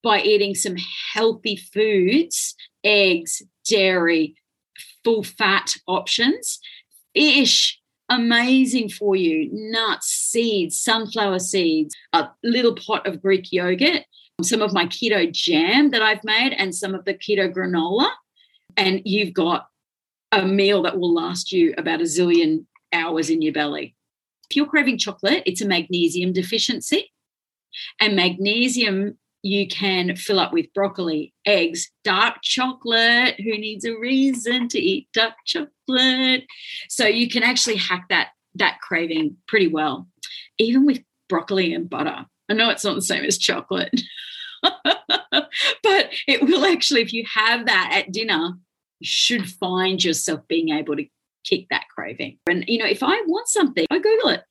by 0.02 0.22
eating 0.22 0.56
some 0.56 0.78
healthy 1.14 1.58
foods, 1.58 2.56
eggs, 2.84 3.42
dairy, 3.68 4.36
full 5.04 5.24
fat 5.24 5.76
options, 5.88 6.60
fish, 7.14 7.80
amazing 8.10 8.90
for 8.90 9.16
you, 9.16 9.50
nuts, 9.52 10.08
seeds, 10.08 10.80
sunflower 10.80 11.40
seeds, 11.40 11.96
a 12.14 12.30
little 12.44 12.76
pot 12.76 13.06
of 13.06 13.22
Greek 13.22 13.52
yogurt, 13.52 14.04
some 14.44 14.62
of 14.62 14.72
my 14.72 14.86
keto 14.86 15.30
jam 15.30 15.92
that 15.92 16.02
I've 16.02 16.24
made, 16.24 16.54
and 16.54 16.74
some 16.74 16.94
of 16.96 17.04
the 17.06 17.14
keto 17.14 17.52
granola 17.54 18.12
and 18.78 19.02
you've 19.04 19.34
got 19.34 19.68
a 20.32 20.46
meal 20.46 20.84
that 20.84 20.98
will 20.98 21.14
last 21.14 21.52
you 21.52 21.74
about 21.78 22.02
a 22.02 22.04
zillion 22.04 22.66
hours 22.94 23.30
in 23.30 23.42
your 23.42 23.54
belly. 23.54 23.96
If 24.50 24.56
you're 24.56 24.66
craving 24.66 24.98
chocolate, 24.98 25.44
it's 25.46 25.62
a 25.62 25.68
magnesium 25.68 26.32
deficiency. 26.32 27.12
And 28.00 28.16
magnesium 28.16 29.18
you 29.44 29.68
can 29.68 30.16
fill 30.16 30.40
up 30.40 30.52
with 30.52 30.74
broccoli, 30.74 31.34
eggs, 31.46 31.92
dark 32.04 32.38
chocolate. 32.42 33.36
Who 33.40 33.58
needs 33.58 33.86
a 33.86 33.98
reason 33.98 34.68
to 34.70 34.80
eat 34.80 35.08
dark 35.14 35.34
chocolate? 35.46 36.46
So 36.90 37.06
you 37.06 37.30
can 37.30 37.44
actually 37.44 37.78
hack 37.78 38.08
that 38.10 38.30
that 38.56 38.80
craving 38.82 39.38
pretty 39.48 39.68
well, 39.68 40.08
even 40.58 40.86
with 40.86 41.02
broccoli 41.30 41.74
and 41.74 41.90
butter. 41.90 42.26
I 42.50 42.54
know 42.54 42.70
it's 42.70 42.84
not 42.84 42.96
the 42.96 43.02
same 43.02 43.24
as 43.24 43.38
chocolate, 43.38 44.02
but 44.64 46.10
it 46.28 46.42
will 46.42 46.66
actually, 46.66 47.02
if 47.02 47.14
you 47.14 47.24
have 47.32 47.68
that 47.68 47.92
at 47.94 48.12
dinner, 48.12 48.54
should 49.04 49.50
find 49.50 50.04
yourself 50.04 50.42
being 50.48 50.70
able 50.70 50.96
to 50.96 51.06
kick 51.44 51.68
that 51.70 51.86
craving. 51.94 52.38
And, 52.50 52.66
you 52.68 52.80
know, 52.80 52.86
if 52.86 53.04
I 53.04 53.22
want 53.28 53.48
something, 53.48 53.86
I 53.90 54.00
Google 54.00 54.30
it. 54.30 54.42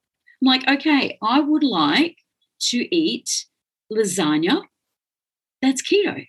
I'm 0.42 0.46
like, 0.46 0.68
okay, 0.68 1.18
I 1.22 1.40
would 1.40 1.62
like 1.62 2.18
to 2.60 2.94
eat 2.94 3.46
lasagna 3.92 4.62
that's 5.62 5.82
keto. 5.82 6.26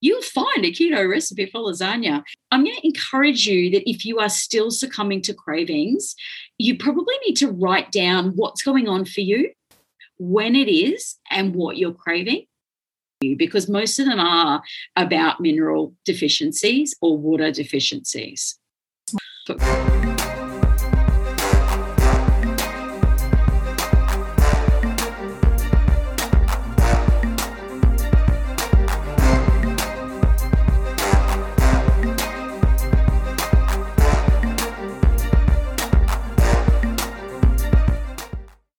You'll 0.00 0.22
find 0.22 0.64
a 0.64 0.72
keto 0.72 1.10
recipe 1.10 1.46
for 1.46 1.60
lasagna. 1.60 2.22
I'm 2.52 2.64
going 2.64 2.76
to 2.76 2.86
encourage 2.86 3.46
you 3.46 3.70
that 3.72 3.88
if 3.90 4.04
you 4.04 4.20
are 4.20 4.28
still 4.28 4.70
succumbing 4.70 5.22
to 5.22 5.34
cravings, 5.34 6.14
you 6.56 6.78
probably 6.78 7.16
need 7.26 7.34
to 7.38 7.50
write 7.50 7.90
down 7.90 8.32
what's 8.36 8.62
going 8.62 8.88
on 8.88 9.04
for 9.04 9.20
you, 9.20 9.50
when 10.18 10.54
it 10.54 10.68
is, 10.68 11.16
and 11.30 11.54
what 11.54 11.76
you're 11.76 11.92
craving 11.92 12.46
because 13.36 13.68
most 13.68 13.98
of 13.98 14.06
them 14.06 14.20
are 14.20 14.62
about 14.96 15.40
mineral 15.40 15.94
deficiencies 16.04 16.94
or 17.00 17.18
water 17.18 17.50
deficiencies. 17.50 18.58